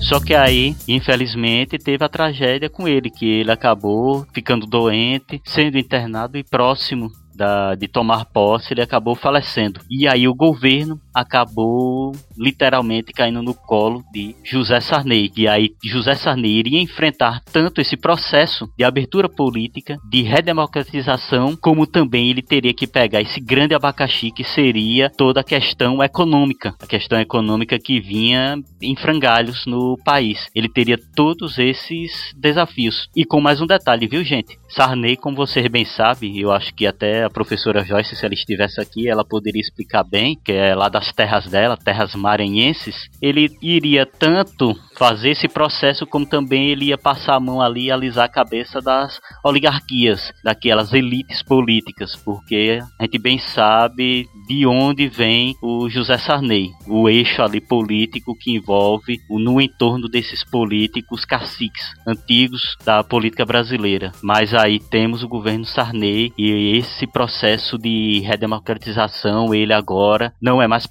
Só 0.00 0.20
que 0.20 0.34
aí, 0.34 0.76
infelizmente, 0.86 1.78
teve 1.78 2.04
a 2.04 2.08
tragédia 2.08 2.68
com 2.68 2.86
ele, 2.86 3.10
que 3.10 3.24
ele 3.24 3.50
acabou 3.50 4.26
ficando 4.34 4.66
doente, 4.66 5.40
sendo 5.44 5.78
internado 5.78 6.36
e 6.36 6.44
próximo 6.44 7.10
da, 7.34 7.74
de 7.74 7.88
tomar 7.88 8.26
posse, 8.26 8.72
ele 8.72 8.82
acabou 8.82 9.14
falecendo. 9.14 9.80
E 9.90 10.08
aí 10.08 10.28
o 10.28 10.34
governo 10.34 11.00
acabou 11.14 12.12
literalmente 12.36 13.12
caindo 13.12 13.42
no 13.42 13.54
colo 13.54 14.02
de 14.12 14.34
José 14.42 14.80
Sarney. 14.80 15.30
E 15.36 15.46
aí 15.46 15.70
José 15.84 16.14
Sarney 16.14 16.50
iria 16.50 16.80
enfrentar 16.80 17.40
tanto 17.52 17.80
esse 17.80 17.96
processo 17.96 18.68
de 18.76 18.84
abertura 18.84 19.28
política, 19.28 19.96
de 20.10 20.22
redemocratização, 20.22 21.56
como 21.56 21.86
também 21.86 22.30
ele 22.30 22.42
teria 22.42 22.74
que 22.74 22.86
pegar 22.86 23.20
esse 23.20 23.40
grande 23.40 23.74
abacaxi 23.74 24.30
que 24.30 24.44
seria 24.44 25.10
toda 25.10 25.40
a 25.40 25.44
questão 25.44 26.02
econômica, 26.02 26.74
a 26.80 26.86
questão 26.86 27.20
econômica 27.20 27.78
que 27.78 28.00
vinha 28.00 28.56
em 28.82 28.96
frangalhos 28.96 29.64
no 29.66 29.96
país. 30.04 30.48
Ele 30.54 30.68
teria 30.68 30.98
todos 31.14 31.58
esses 31.58 32.32
desafios. 32.36 33.08
E 33.14 33.24
com 33.24 33.40
mais 33.40 33.60
um 33.60 33.66
detalhe, 33.66 34.06
viu, 34.06 34.24
gente? 34.24 34.58
Sarney, 34.68 35.16
como 35.16 35.36
vocês 35.36 35.66
bem 35.68 35.84
sabem, 35.84 36.38
eu 36.38 36.50
acho 36.50 36.74
que 36.74 36.86
até 36.86 37.24
a 37.24 37.30
professora 37.30 37.84
Joyce, 37.84 38.16
se 38.16 38.24
ela 38.24 38.34
estivesse 38.34 38.80
aqui, 38.80 39.08
ela 39.08 39.24
poderia 39.24 39.60
explicar 39.60 40.02
bem, 40.02 40.36
que 40.44 40.52
é 40.52 40.74
lá 40.74 40.88
das 41.04 41.12
terras 41.12 41.46
dela, 41.46 41.76
terras 41.76 42.14
maranhenses, 42.14 43.10
ele 43.20 43.50
iria 43.60 44.06
tanto 44.06 44.74
fazer 44.96 45.30
esse 45.30 45.48
processo 45.48 46.06
como 46.06 46.24
também 46.24 46.70
ele 46.70 46.86
ia 46.86 46.98
passar 46.98 47.34
a 47.34 47.40
mão 47.40 47.60
ali 47.60 47.86
e 47.86 47.92
alisar 47.92 48.24
a 48.24 48.28
cabeça 48.28 48.80
das 48.80 49.20
oligarquias, 49.44 50.32
daquelas 50.42 50.92
elites 50.92 51.42
políticas, 51.42 52.16
porque 52.16 52.78
a 52.98 53.04
gente 53.04 53.18
bem 53.18 53.38
sabe 53.38 54.26
de 54.46 54.66
onde 54.66 55.08
vem 55.08 55.54
o 55.62 55.88
José 55.88 56.16
Sarney, 56.16 56.70
o 56.86 57.08
eixo 57.08 57.42
ali 57.42 57.60
político 57.60 58.36
que 58.38 58.52
envolve 58.52 59.18
o 59.28 59.38
no 59.38 59.60
entorno 59.60 60.08
desses 60.08 60.44
políticos 60.44 61.24
caciques 61.24 61.92
antigos 62.06 62.76
da 62.84 63.02
política 63.02 63.44
brasileira. 63.44 64.12
Mas 64.22 64.54
aí 64.54 64.78
temos 64.78 65.22
o 65.22 65.28
governo 65.28 65.64
Sarney 65.64 66.32
e 66.38 66.76
esse 66.76 67.06
processo 67.06 67.76
de 67.76 68.20
redemocratização, 68.20 69.52
ele 69.54 69.72
agora 69.72 70.32
não 70.40 70.62
é 70.62 70.68
mais 70.68 70.86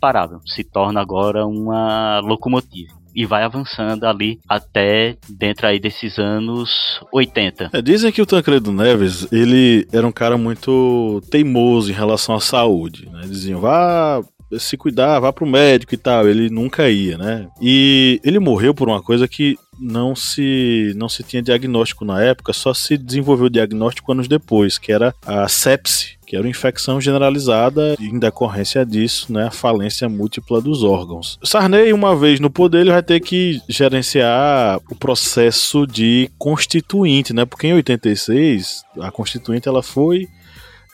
se 0.46 0.64
torna 0.64 1.02
agora 1.02 1.46
uma 1.46 2.20
locomotiva 2.20 3.04
e 3.16 3.26
vai 3.26 3.44
avançando 3.44 4.06
ali 4.06 4.40
até 4.50 5.18
dentro 5.30 5.68
aí 5.68 5.80
desses 5.80 6.18
anos 6.18 7.00
80. 7.12 7.70
É, 7.72 7.82
dizem 7.82 8.12
que 8.12 8.22
o 8.22 8.26
Tancredo 8.26 8.72
Neves, 8.72 9.32
ele 9.32 9.88
era 9.94 10.06
um 10.06 10.12
cara 10.12 10.38
muito 10.38 11.22
teimoso 11.30 11.92
em 11.92 11.94
relação 11.94 12.36
à 12.36 12.40
saúde, 12.40 13.08
né? 13.12 13.22
Diziam, 13.22 13.62
vá 13.62 14.24
se 14.58 14.78
cuidar, 14.78 15.20
vá 15.20 15.32
pro 15.32 15.46
médico 15.46 15.94
e 15.94 15.98
tal. 15.98 16.28
Ele 16.28 16.50
nunca 16.50 16.90
ia, 16.90 17.18
né? 17.18 17.48
E 17.62 18.20
ele 18.24 18.40
morreu 18.40 18.74
por 18.74 18.88
uma 18.88 19.02
coisa 19.02 19.28
que 19.28 19.58
não 19.80 20.16
se 20.16 20.94
não 20.96 21.10
se 21.10 21.24
tinha 21.24 21.42
diagnóstico 21.42 22.06
na 22.06 22.22
época, 22.22 22.54
só 22.54 22.74
se 22.74 22.98
desenvolveu 22.98 23.48
o 23.48 23.50
diagnóstico 23.50 24.12
anos 24.12 24.28
depois, 24.28 24.78
que 24.78 24.92
era 24.92 25.14
a 25.26 25.48
sepse, 25.48 26.18
que 26.34 26.38
era 26.38 26.44
uma 26.44 26.50
infecção 26.50 27.00
generalizada 27.00 27.96
e 28.00 28.08
em 28.08 28.18
decorrência 28.18 28.84
disso, 28.84 29.32
né, 29.32 29.46
a 29.46 29.52
falência 29.52 30.10
múltipla 30.10 30.60
dos 30.60 30.82
órgãos. 30.82 31.38
Sarney, 31.44 31.94
uma 31.94 32.16
vez 32.16 32.40
no 32.40 32.50
poder, 32.50 32.80
ele 32.80 32.92
vai 32.92 33.04
ter 33.04 33.20
que 33.20 33.62
gerenciar 33.70 34.80
o 34.90 34.96
processo 34.96 35.86
de 35.86 36.32
constituinte, 36.40 37.34
né? 37.34 37.46
Porque 37.46 37.68
em 37.68 37.74
86 37.74 38.84
a 39.00 39.12
constituinte 39.12 39.68
ela 39.68 39.84
foi 39.84 40.28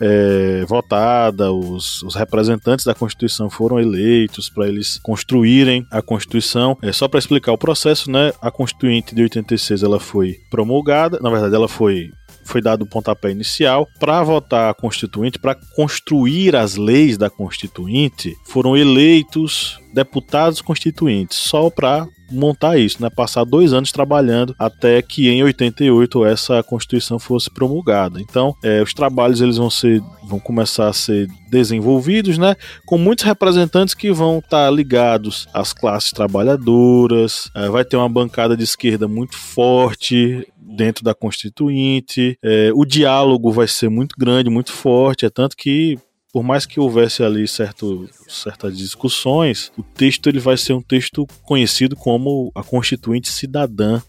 é, 0.02 0.66
votada, 0.68 1.54
os, 1.54 2.04
os, 2.04 2.16
representantes 2.16 2.84
da 2.84 2.94
Constituição 2.94 3.50
foram 3.50 3.80
eleitos 3.80 4.50
para 4.50 4.68
eles 4.68 5.00
construírem 5.02 5.86
a 5.90 6.02
Constituição. 6.02 6.78
É 6.82 6.92
só 6.92 7.08
para 7.08 7.20
explicar 7.20 7.54
o 7.54 7.58
processo, 7.58 8.12
né? 8.12 8.34
A 8.42 8.52
Constituinte 8.52 9.16
de 9.16 9.24
86 9.24 9.84
ela 9.84 10.02
foi 10.02 10.36
promulgada, 10.50 11.18
na 11.22 11.30
verdade 11.30 11.56
ela 11.56 11.70
foi 11.70 12.12
foi 12.50 12.62
dado 12.62 12.84
o 12.84 12.90
pontapé 12.90 13.32
inicial 13.32 13.88
para 14.00 14.24
votar 14.24 14.70
a 14.70 14.74
Constituinte, 14.74 15.40
para 15.40 15.56
construir 15.76 16.56
as 16.56 16.76
leis 16.76 17.18
da 17.18 17.30
Constituinte, 17.30 18.36
foram 18.46 18.76
eleitos 18.76 19.80
deputados 19.94 20.62
constituintes 20.62 21.38
só 21.38 21.70
para 21.70 22.08
montar 22.32 22.78
isso, 22.78 23.02
né? 23.02 23.10
Passar 23.10 23.44
dois 23.44 23.74
anos 23.74 23.92
trabalhando 23.92 24.56
até 24.58 25.02
que 25.02 25.30
em 25.30 25.44
88 25.44 26.26
essa 26.26 26.62
Constituição 26.62 27.18
fosse 27.18 27.50
promulgada. 27.50 28.22
Então, 28.22 28.56
é, 28.64 28.82
os 28.82 28.94
trabalhos 28.94 29.42
eles 29.42 29.58
vão 29.58 29.70
ser, 29.70 30.02
vão 30.24 30.40
começar 30.40 30.88
a 30.88 30.94
ser 30.94 31.28
desenvolvidos, 31.50 32.38
né? 32.38 32.56
Com 32.86 32.98
muitos 32.98 33.26
representantes 33.26 33.96
que 33.96 34.12
vão 34.12 34.40
estar 34.40 34.66
tá 34.66 34.72
ligados 34.72 35.48
às 35.54 35.74
classes 35.74 36.12
trabalhadoras. 36.12 37.50
É, 37.56 37.68
vai 37.68 37.84
ter 37.84 37.98
uma 37.98 38.10
bancada 38.10 38.56
de 38.56 38.64
esquerda 38.64 39.08
muito 39.08 39.36
forte 39.36 40.48
dentro 40.76 41.04
da 41.04 41.14
Constituinte. 41.14 42.38
É, 42.44 42.72
o 42.74 42.86
diálogo 42.86 43.52
vai 43.52 43.68
ser 43.68 43.90
muito 43.90 44.16
grande, 44.18 44.50
muito 44.50 44.72
forte, 44.72 45.26
é 45.26 45.30
tanto 45.30 45.56
que 45.56 45.98
por 46.32 46.44
mais 46.44 46.66
que 46.66 46.80
houvesse 46.80 47.24
ali 47.24 47.48
certo, 47.48 48.08
certas 48.28 48.78
discussões, 48.78 49.72
o 49.78 49.82
texto 49.82 50.30
ele 50.30 50.40
vai 50.40 50.58
ser 50.58 50.74
um 50.74 50.82
texto 50.82 51.26
conhecido 51.44 51.96
como 51.96 52.52
a 52.54 52.64
Constituinte 52.64 53.30
Cidadã 53.30 54.00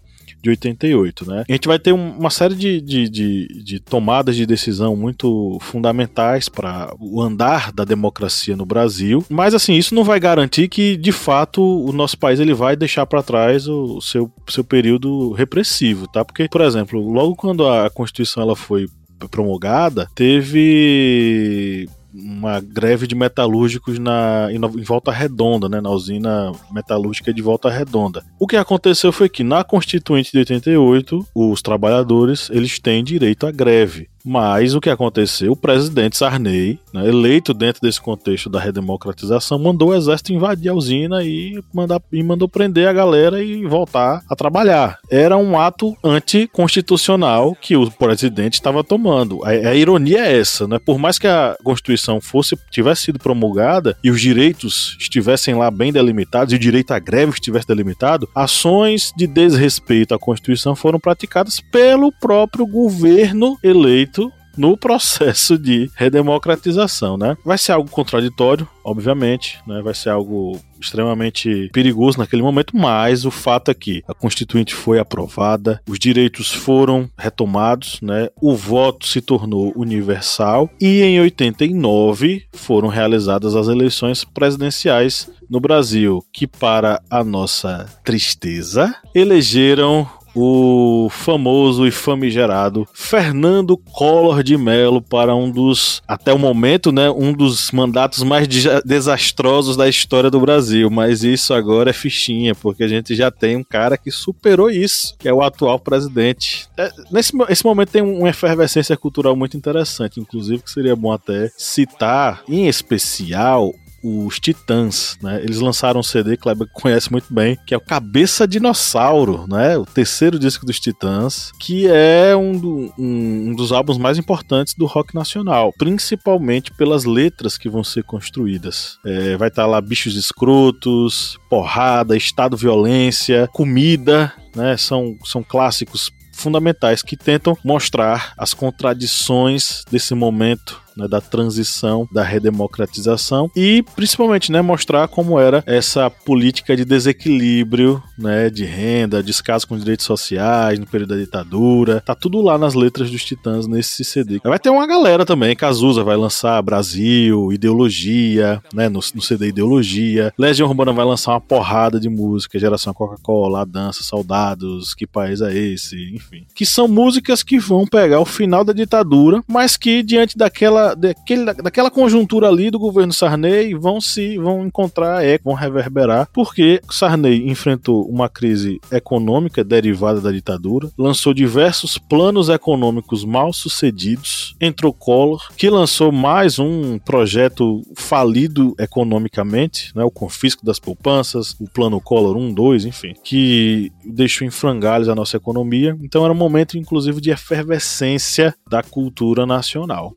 de 0.42 0.50
88, 0.50 1.28
né? 1.28 1.44
A 1.48 1.52
gente 1.52 1.68
vai 1.68 1.78
ter 1.78 1.92
uma 1.92 2.30
série 2.30 2.54
de, 2.54 2.80
de, 2.80 3.08
de, 3.08 3.62
de 3.62 3.80
tomadas 3.80 4.36
de 4.36 4.46
decisão 4.46 4.96
muito 4.96 5.58
fundamentais 5.60 6.48
para 6.48 6.94
o 6.98 7.20
andar 7.20 7.72
da 7.72 7.84
democracia 7.84 8.56
no 8.56 8.64
Brasil, 8.64 9.24
mas 9.28 9.54
assim, 9.54 9.74
isso 9.74 9.94
não 9.94 10.04
vai 10.04 10.18
garantir 10.18 10.68
que 10.68 10.96
de 10.96 11.12
fato 11.12 11.62
o 11.62 11.92
nosso 11.92 12.18
país 12.18 12.40
ele 12.40 12.54
vai 12.54 12.76
deixar 12.76 13.06
para 13.06 13.22
trás 13.22 13.66
o 13.66 14.00
seu, 14.00 14.30
seu 14.48 14.64
período 14.64 15.32
repressivo, 15.32 16.06
tá? 16.06 16.24
Porque, 16.24 16.48
por 16.48 16.60
exemplo, 16.62 17.00
logo 17.00 17.36
quando 17.36 17.68
a 17.68 17.90
Constituição 17.90 18.42
ela 18.42 18.56
foi 18.56 18.86
promulgada, 19.30 20.08
teve 20.14 21.88
uma 22.12 22.60
greve 22.60 23.06
de 23.06 23.14
metalúrgicos 23.14 23.98
na, 23.98 24.48
em, 24.50 24.58
Volta 24.82 25.10
Redonda, 25.10 25.68
né, 25.68 25.80
na 25.80 25.90
usina 25.90 26.52
metalúrgica 26.72 27.32
de 27.32 27.40
Volta 27.40 27.70
Redonda. 27.70 28.24
O 28.38 28.46
que 28.46 28.56
aconteceu 28.56 29.12
foi 29.12 29.28
que 29.28 29.44
na 29.44 29.64
Constituinte 29.64 30.32
de 30.32 30.38
88, 30.38 31.26
os 31.34 31.62
trabalhadores 31.62 32.50
eles 32.50 32.78
têm 32.78 33.04
direito 33.04 33.46
à 33.46 33.50
greve. 33.50 34.09
Mas 34.24 34.74
o 34.74 34.80
que 34.80 34.90
aconteceu? 34.90 35.52
O 35.52 35.56
presidente 35.56 36.16
Sarney, 36.16 36.78
né, 36.92 37.08
eleito 37.08 37.54
dentro 37.54 37.80
desse 37.80 38.00
contexto 38.00 38.50
da 38.50 38.60
redemocratização, 38.60 39.58
mandou 39.58 39.90
o 39.90 39.94
exército 39.94 40.32
invadir 40.32 40.70
a 40.70 40.74
usina 40.74 41.22
e, 41.24 41.62
mandar, 41.72 42.00
e 42.12 42.22
mandou 42.22 42.48
prender 42.48 42.88
a 42.88 42.92
galera 42.92 43.42
e 43.42 43.66
voltar 43.66 44.22
a 44.28 44.36
trabalhar. 44.36 44.98
Era 45.10 45.36
um 45.36 45.58
ato 45.58 45.96
anticonstitucional 46.04 47.56
que 47.60 47.76
o 47.76 47.90
presidente 47.90 48.54
estava 48.54 48.84
tomando. 48.84 49.44
A, 49.44 49.50
a, 49.50 49.74
ironia 49.74 50.26
é 50.26 50.38
essa, 50.38 50.66
né? 50.66 50.78
Por 50.78 50.98
mais 50.98 51.18
que 51.18 51.26
a 51.26 51.56
Constituição 51.62 52.20
fosse 52.20 52.58
tivesse 52.70 53.04
sido 53.04 53.18
promulgada 53.18 53.96
e 54.02 54.10
os 54.10 54.20
direitos 54.20 54.96
estivessem 54.98 55.54
lá 55.54 55.70
bem 55.70 55.92
delimitados 55.92 56.52
e 56.52 56.56
o 56.56 56.58
direito 56.58 56.92
à 56.92 56.98
greve 56.98 57.32
estivesse 57.32 57.66
delimitado, 57.66 58.28
ações 58.34 59.12
de 59.16 59.26
desrespeito 59.26 60.14
à 60.14 60.18
Constituição 60.18 60.76
foram 60.76 60.98
praticadas 60.98 61.60
pelo 61.60 62.12
próprio 62.12 62.66
governo 62.66 63.58
eleito 63.62 64.09
feito 64.10 64.32
no 64.56 64.76
processo 64.76 65.56
de 65.56 65.88
redemocratização, 65.94 67.16
né? 67.16 67.36
Vai 67.44 67.56
ser 67.56 67.72
algo 67.72 67.88
contraditório, 67.88 68.68
obviamente, 68.84 69.58
né? 69.66 69.80
Vai 69.80 69.94
ser 69.94 70.10
algo 70.10 70.60
extremamente 70.80 71.70
perigoso 71.72 72.18
naquele 72.18 72.42
momento, 72.42 72.76
mas 72.76 73.24
o 73.24 73.30
fato 73.30 73.70
é 73.70 73.74
que 73.74 74.02
a 74.08 74.14
Constituinte 74.14 74.74
foi 74.74 74.98
aprovada, 74.98 75.80
os 75.88 75.98
direitos 75.98 76.52
foram 76.52 77.08
retomados, 77.16 78.00
né? 78.02 78.28
O 78.40 78.54
voto 78.54 79.06
se 79.06 79.20
tornou 79.20 79.72
universal 79.76 80.68
e 80.80 81.02
em 81.02 81.20
89 81.20 82.44
foram 82.52 82.88
realizadas 82.88 83.54
as 83.54 83.68
eleições 83.68 84.24
presidenciais 84.24 85.30
no 85.48 85.60
Brasil, 85.60 86.24
que 86.32 86.46
para 86.46 87.00
a 87.10 87.24
nossa 87.24 87.86
tristeza 88.04 88.94
elegeram 89.14 90.08
o 90.34 91.08
famoso 91.10 91.86
e 91.86 91.90
famigerado 91.90 92.86
Fernando 92.92 93.76
Collor 93.76 94.42
de 94.42 94.56
Mello 94.56 95.02
para 95.02 95.34
um 95.34 95.50
dos, 95.50 96.02
até 96.06 96.32
o 96.32 96.38
momento, 96.38 96.92
né, 96.92 97.10
um 97.10 97.32
dos 97.32 97.70
mandatos 97.70 98.22
mais 98.22 98.46
desastrosos 98.84 99.76
da 99.76 99.88
história 99.88 100.30
do 100.30 100.40
Brasil. 100.40 100.90
Mas 100.90 101.22
isso 101.22 101.52
agora 101.54 101.90
é 101.90 101.92
fichinha, 101.92 102.54
porque 102.54 102.84
a 102.84 102.88
gente 102.88 103.14
já 103.14 103.30
tem 103.30 103.56
um 103.56 103.64
cara 103.64 103.96
que 103.96 104.10
superou 104.10 104.70
isso, 104.70 105.14
que 105.18 105.28
é 105.28 105.32
o 105.32 105.42
atual 105.42 105.78
presidente. 105.78 106.68
É, 106.76 106.90
nesse 107.10 107.32
esse 107.48 107.64
momento 107.64 107.90
tem 107.90 108.02
uma 108.02 108.28
efervescência 108.28 108.96
cultural 108.96 109.34
muito 109.34 109.56
interessante, 109.56 110.20
inclusive 110.20 110.62
que 110.62 110.70
seria 110.70 110.94
bom 110.94 111.12
até 111.12 111.50
citar, 111.56 112.42
em 112.48 112.68
especial, 112.68 113.72
os 114.02 114.38
Titãs, 114.38 115.18
né? 115.22 115.40
Eles 115.42 115.60
lançaram 115.60 116.00
um 116.00 116.02
CD 116.02 116.36
que 116.36 116.42
Kleber 116.42 116.68
conhece 116.72 117.10
muito 117.10 117.32
bem, 117.32 117.58
que 117.66 117.74
é 117.74 117.76
o 117.76 117.80
Cabeça 117.80 118.46
Dinossauro, 118.46 119.46
né? 119.48 119.76
O 119.76 119.84
terceiro 119.84 120.38
disco 120.38 120.64
dos 120.64 120.80
Titãs, 120.80 121.52
que 121.58 121.86
é 121.86 122.34
um, 122.34 122.52
do, 122.52 122.92
um, 122.98 123.50
um 123.50 123.54
dos 123.54 123.72
álbuns 123.72 123.98
mais 123.98 124.18
importantes 124.18 124.74
do 124.74 124.86
rock 124.86 125.14
nacional, 125.14 125.72
principalmente 125.76 126.72
pelas 126.72 127.04
letras 127.04 127.58
que 127.58 127.68
vão 127.68 127.84
ser 127.84 128.04
construídas. 128.04 128.98
É, 129.04 129.36
vai 129.36 129.48
estar 129.48 129.62
tá 129.62 129.68
lá 129.68 129.80
bichos 129.80 130.16
escrotos, 130.16 131.38
porrada, 131.48 132.16
estado 132.16 132.56
violência, 132.56 133.48
comida, 133.52 134.32
né? 134.54 134.76
São, 134.76 135.16
são 135.24 135.42
clássicos 135.42 136.10
fundamentais 136.32 137.02
que 137.02 137.16
tentam 137.16 137.56
mostrar 137.62 138.32
as 138.36 138.54
contradições 138.54 139.84
desse 139.90 140.14
momento 140.14 140.80
né, 140.96 141.08
da 141.08 141.20
transição, 141.20 142.08
da 142.12 142.22
redemocratização 142.22 143.50
e 143.56 143.82
principalmente 143.94 144.52
né, 144.52 144.60
mostrar 144.60 145.08
como 145.08 145.38
era 145.38 145.62
essa 145.66 146.10
política 146.10 146.76
de 146.76 146.84
desequilíbrio 146.84 148.02
né, 148.18 148.50
de 148.50 148.64
renda, 148.64 149.22
descaso 149.22 149.66
com 149.66 149.74
os 149.74 149.80
direitos 149.80 150.06
sociais 150.06 150.78
no 150.78 150.86
período 150.86 151.10
da 151.10 151.20
ditadura. 151.20 152.00
Tá 152.00 152.14
tudo 152.14 152.40
lá 152.40 152.58
nas 152.58 152.74
letras 152.74 153.10
dos 153.10 153.24
Titãs 153.24 153.66
nesse 153.66 154.04
CD. 154.04 154.40
Vai 154.44 154.58
ter 154.58 154.70
uma 154.70 154.86
galera 154.86 155.24
também, 155.24 155.56
Cazuza 155.56 156.02
vai 156.02 156.16
lançar 156.16 156.60
Brasil, 156.62 157.52
Ideologia, 157.52 158.62
né, 158.72 158.88
no, 158.88 159.00
no 159.14 159.22
CD 159.22 159.48
Ideologia. 159.48 160.32
Legião 160.38 160.68
Urbana 160.68 160.92
vai 160.92 161.04
lançar 161.04 161.32
uma 161.32 161.40
porrada 161.40 161.98
de 161.98 162.08
música, 162.08 162.58
Geração 162.58 162.92
Coca-Cola, 162.92 163.66
Dança, 163.66 164.02
Soldados, 164.02 164.94
Que 164.94 165.06
País 165.06 165.40
é 165.40 165.54
Esse, 165.56 165.96
enfim. 166.14 166.46
Que 166.54 166.66
são 166.66 166.86
músicas 166.86 167.42
que 167.42 167.58
vão 167.58 167.86
pegar 167.86 168.20
o 168.20 168.24
final 168.24 168.64
da 168.64 168.72
ditadura, 168.72 169.42
mas 169.46 169.76
que 169.76 170.02
diante 170.02 170.36
daquela 170.36 170.79
daquele, 170.96 171.44
daquela 171.54 171.90
conjuntura 171.90 172.48
ali 172.48 172.70
do 172.70 172.78
governo 172.78 173.12
Sarney 173.12 173.74
vão 173.74 174.00
se 174.00 174.36
vão 174.38 174.66
encontrar 174.66 175.24
eco, 175.24 175.44
vão 175.44 175.54
reverberar, 175.54 176.28
porque 176.32 176.80
Sarney 176.90 177.48
enfrentou 177.48 178.04
uma 178.08 178.28
crise 178.28 178.80
econômica 178.90 179.62
derivada 179.62 180.20
da 180.20 180.32
ditadura, 180.32 180.90
lançou 180.98 181.32
diversos 181.32 181.98
planos 181.98 182.48
econômicos 182.48 183.24
mal 183.24 183.52
sucedidos, 183.52 184.54
entrou 184.60 184.92
Collor, 184.92 185.50
que 185.56 185.70
lançou 185.70 186.12
mais 186.12 186.58
um 186.58 186.98
projeto 186.98 187.82
falido 187.96 188.74
economicamente, 188.78 189.92
né, 189.94 190.04
o 190.04 190.10
confisco 190.10 190.64
das 190.64 190.78
poupanças, 190.78 191.56
o 191.60 191.68
plano 191.68 192.00
Collor 192.00 192.36
1, 192.36 192.52
2, 192.52 192.84
enfim, 192.84 193.14
que 193.22 193.92
deixou 194.04 194.46
em 194.46 194.50
frangalhos 194.50 195.08
a 195.08 195.14
nossa 195.14 195.36
economia. 195.36 195.96
Então 196.02 196.24
era 196.24 196.32
um 196.32 196.36
momento, 196.36 196.78
inclusive, 196.78 197.20
de 197.20 197.30
efervescência 197.30 198.54
da 198.68 198.82
cultura 198.82 199.46
nacional. 199.46 200.14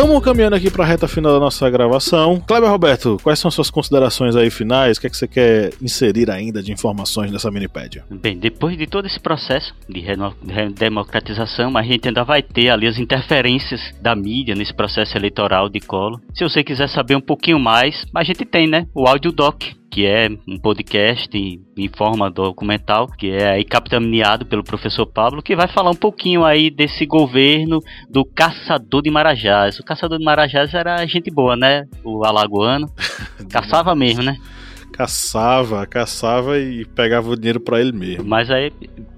Estamos 0.00 0.24
caminhando 0.24 0.56
aqui 0.56 0.70
para 0.70 0.82
a 0.82 0.86
reta 0.86 1.06
final 1.06 1.30
da 1.30 1.38
nossa 1.38 1.68
gravação. 1.68 2.40
Kleber 2.40 2.70
Roberto, 2.70 3.18
quais 3.22 3.38
são 3.38 3.50
suas 3.50 3.68
considerações 3.68 4.34
aí 4.34 4.48
finais? 4.48 4.96
O 4.96 5.00
que, 5.02 5.06
é 5.06 5.10
que 5.10 5.16
você 5.16 5.28
quer 5.28 5.74
inserir 5.80 6.30
ainda 6.30 6.62
de 6.62 6.72
informações 6.72 7.30
nessa 7.30 7.50
minipédia? 7.50 8.02
Bem, 8.10 8.38
depois 8.38 8.78
de 8.78 8.86
todo 8.86 9.04
esse 9.04 9.20
processo 9.20 9.74
de 9.86 10.02
democratização, 10.74 11.76
a 11.76 11.82
gente 11.82 12.08
ainda 12.08 12.24
vai 12.24 12.42
ter 12.42 12.70
ali 12.70 12.86
as 12.86 12.98
interferências 12.98 13.94
da 14.00 14.16
mídia 14.16 14.54
nesse 14.54 14.72
processo 14.72 15.18
eleitoral 15.18 15.68
de 15.68 15.80
colo. 15.80 16.18
Se 16.34 16.44
você 16.44 16.64
quiser 16.64 16.88
saber 16.88 17.14
um 17.14 17.20
pouquinho 17.20 17.58
mais, 17.58 18.06
a 18.14 18.24
gente 18.24 18.46
tem, 18.46 18.66
né, 18.66 18.86
o 18.94 19.06
áudio 19.06 19.30
doc 19.30 19.64
que 19.90 20.06
é 20.06 20.28
um 20.46 20.56
podcast 20.56 21.36
em, 21.36 21.88
forma 21.96 22.30
documental, 22.30 23.08
que 23.08 23.30
é 23.30 23.50
aí 23.50 23.64
capitaneado 23.64 24.46
pelo 24.46 24.62
professor 24.62 25.04
Pablo, 25.04 25.42
que 25.42 25.56
vai 25.56 25.66
falar 25.66 25.90
um 25.90 25.96
pouquinho 25.96 26.44
aí 26.44 26.70
desse 26.70 27.04
governo 27.04 27.80
do 28.08 28.24
caçador 28.24 29.02
de 29.02 29.10
marajás. 29.10 29.80
O 29.80 29.84
caçador 29.84 30.18
de 30.18 30.24
marajás 30.24 30.72
era 30.72 31.04
gente 31.06 31.30
boa, 31.30 31.56
né? 31.56 31.86
O 32.04 32.24
alagoano. 32.24 32.88
Caçava 33.50 33.94
mesmo, 33.94 34.22
né? 34.22 34.36
Caçava, 34.92 35.86
caçava 35.86 36.58
e 36.58 36.84
pegava 36.84 37.30
o 37.30 37.36
dinheiro 37.36 37.60
para 37.60 37.80
ele 37.80 37.92
mesmo. 37.92 38.24
Mas 38.24 38.50
aí, 38.50 38.70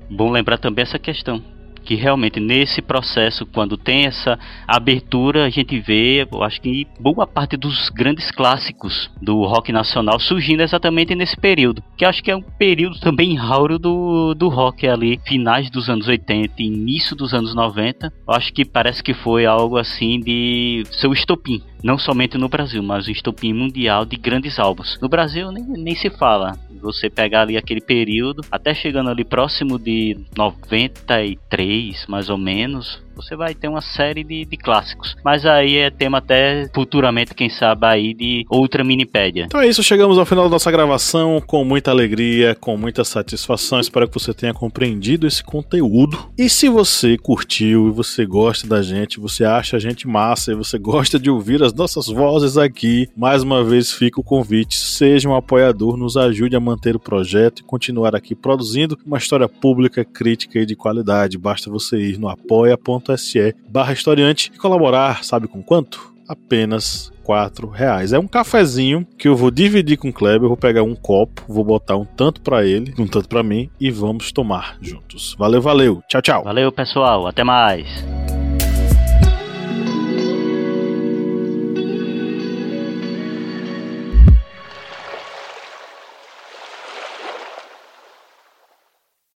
bom 0.08 0.30
lembrar 0.30 0.58
também 0.58 0.84
essa 0.84 0.98
questão 0.98 1.42
que 1.82 1.94
realmente 1.94 2.40
nesse 2.40 2.80
processo, 2.80 3.44
quando 3.46 3.76
tem 3.76 4.06
essa 4.06 4.38
abertura, 4.66 5.44
a 5.44 5.50
gente 5.50 5.78
vê, 5.80 6.26
eu 6.30 6.42
acho 6.42 6.60
que 6.60 6.86
boa 7.00 7.26
parte 7.26 7.56
dos 7.56 7.88
grandes 7.90 8.30
clássicos 8.30 9.10
do 9.20 9.44
rock 9.44 9.72
nacional 9.72 10.18
surgindo 10.18 10.62
exatamente 10.62 11.14
nesse 11.14 11.36
período, 11.36 11.82
que 11.96 12.04
acho 12.04 12.22
que 12.22 12.30
é 12.30 12.36
um 12.36 12.42
período 12.42 12.98
também 13.00 13.36
rauro 13.36 13.78
do, 13.78 14.34
do 14.34 14.48
rock 14.48 14.86
ali, 14.86 15.20
finais 15.26 15.70
dos 15.70 15.88
anos 15.88 16.08
80 16.08 16.62
início 16.62 17.16
dos 17.16 17.34
anos 17.34 17.54
90. 17.54 18.06
Eu 18.06 18.34
acho 18.34 18.52
que 18.52 18.64
parece 18.64 19.02
que 19.02 19.14
foi 19.14 19.46
algo 19.46 19.76
assim 19.76 20.20
de 20.20 20.84
seu 20.90 21.12
estopim 21.12 21.62
não 21.82 21.98
somente 21.98 22.38
no 22.38 22.48
Brasil, 22.48 22.82
mas 22.82 23.08
um 23.08 23.10
estopim 23.10 23.52
mundial 23.52 24.04
de 24.04 24.16
grandes 24.16 24.58
álbuns. 24.58 24.98
No 25.00 25.08
Brasil 25.08 25.50
nem, 25.50 25.64
nem 25.64 25.94
se 25.94 26.10
fala. 26.10 26.56
Você 26.80 27.08
pegar 27.08 27.42
ali 27.42 27.56
aquele 27.56 27.80
período, 27.80 28.44
até 28.50 28.74
chegando 28.74 29.10
ali 29.10 29.24
próximo 29.24 29.78
de 29.78 30.18
93, 30.36 32.06
mais 32.08 32.28
ou 32.28 32.38
menos, 32.38 33.02
você 33.14 33.36
vai 33.36 33.54
ter 33.54 33.68
uma 33.68 33.80
série 33.80 34.24
de, 34.24 34.44
de 34.44 34.56
clássicos. 34.56 35.14
Mas 35.24 35.44
aí 35.44 35.76
é 35.76 35.90
tema 35.90 36.18
até 36.18 36.68
futuramente, 36.74 37.34
quem 37.34 37.48
sabe, 37.48 37.86
aí 37.86 38.14
de 38.14 38.44
outra 38.48 38.82
minipédia. 38.82 39.44
Então 39.44 39.60
é 39.60 39.68
isso, 39.68 39.82
chegamos 39.82 40.18
ao 40.18 40.26
final 40.26 40.44
da 40.44 40.50
nossa 40.50 40.70
gravação 40.70 41.40
com 41.40 41.64
muita 41.64 41.90
alegria, 41.90 42.54
com 42.54 42.76
muita 42.76 43.04
satisfação. 43.04 43.80
Espero 43.80 44.08
que 44.08 44.14
você 44.14 44.32
tenha 44.32 44.54
compreendido 44.54 45.26
esse 45.26 45.42
conteúdo. 45.42 46.30
E 46.38 46.48
se 46.48 46.68
você 46.68 47.16
curtiu 47.18 47.88
e 47.88 47.90
você 47.90 48.24
gosta 48.24 48.66
da 48.66 48.82
gente, 48.82 49.20
você 49.20 49.44
acha 49.44 49.76
a 49.76 49.80
gente 49.80 50.08
massa 50.08 50.52
e 50.52 50.54
você 50.54 50.78
gosta 50.78 51.18
de 51.18 51.30
ouvir 51.30 51.62
as 51.62 51.72
nossas 51.72 52.06
vozes 52.06 52.56
aqui, 52.56 53.08
mais 53.16 53.42
uma 53.42 53.62
vez 53.62 53.92
fica 53.92 54.20
o 54.20 54.24
convite: 54.24 54.76
seja 54.76 55.28
um 55.28 55.34
apoiador, 55.34 55.96
nos 55.96 56.16
ajude 56.16 56.56
a 56.56 56.60
manter 56.60 56.96
o 56.96 57.00
projeto 57.00 57.60
e 57.60 57.64
continuar 57.64 58.14
aqui 58.14 58.34
produzindo 58.34 58.98
uma 59.04 59.18
história 59.18 59.48
pública, 59.48 60.04
crítica 60.04 60.58
e 60.58 60.66
de 60.66 60.74
qualidade. 60.74 61.38
Basta 61.38 61.70
você 61.70 61.98
ir 61.98 62.18
no 62.18 62.28
apoia.com 62.28 63.01
apoia.se 63.02 63.54
barra 63.68 63.92
historiante 63.92 64.50
e 64.54 64.58
colaborar, 64.58 65.24
sabe 65.24 65.48
com 65.48 65.62
quanto? 65.62 66.12
Apenas 66.28 67.12
quatro 67.22 67.68
reais. 67.68 68.12
É 68.12 68.18
um 68.18 68.26
cafezinho 68.26 69.06
que 69.18 69.28
eu 69.28 69.36
vou 69.36 69.50
dividir 69.50 69.98
com 69.98 70.08
o 70.08 70.12
Kleber, 70.12 70.48
vou 70.48 70.56
pegar 70.56 70.82
um 70.82 70.94
copo, 70.94 71.42
vou 71.48 71.64
botar 71.64 71.96
um 71.96 72.04
tanto 72.04 72.40
para 72.40 72.64
ele, 72.64 72.94
um 72.98 73.06
tanto 73.06 73.28
para 73.28 73.42
mim 73.42 73.68
e 73.78 73.90
vamos 73.90 74.32
tomar 74.32 74.76
juntos. 74.80 75.34
Valeu, 75.38 75.60
valeu. 75.60 76.02
Tchau, 76.08 76.22
tchau. 76.22 76.44
Valeu, 76.44 76.72
pessoal. 76.72 77.26
Até 77.26 77.44
mais. 77.44 77.86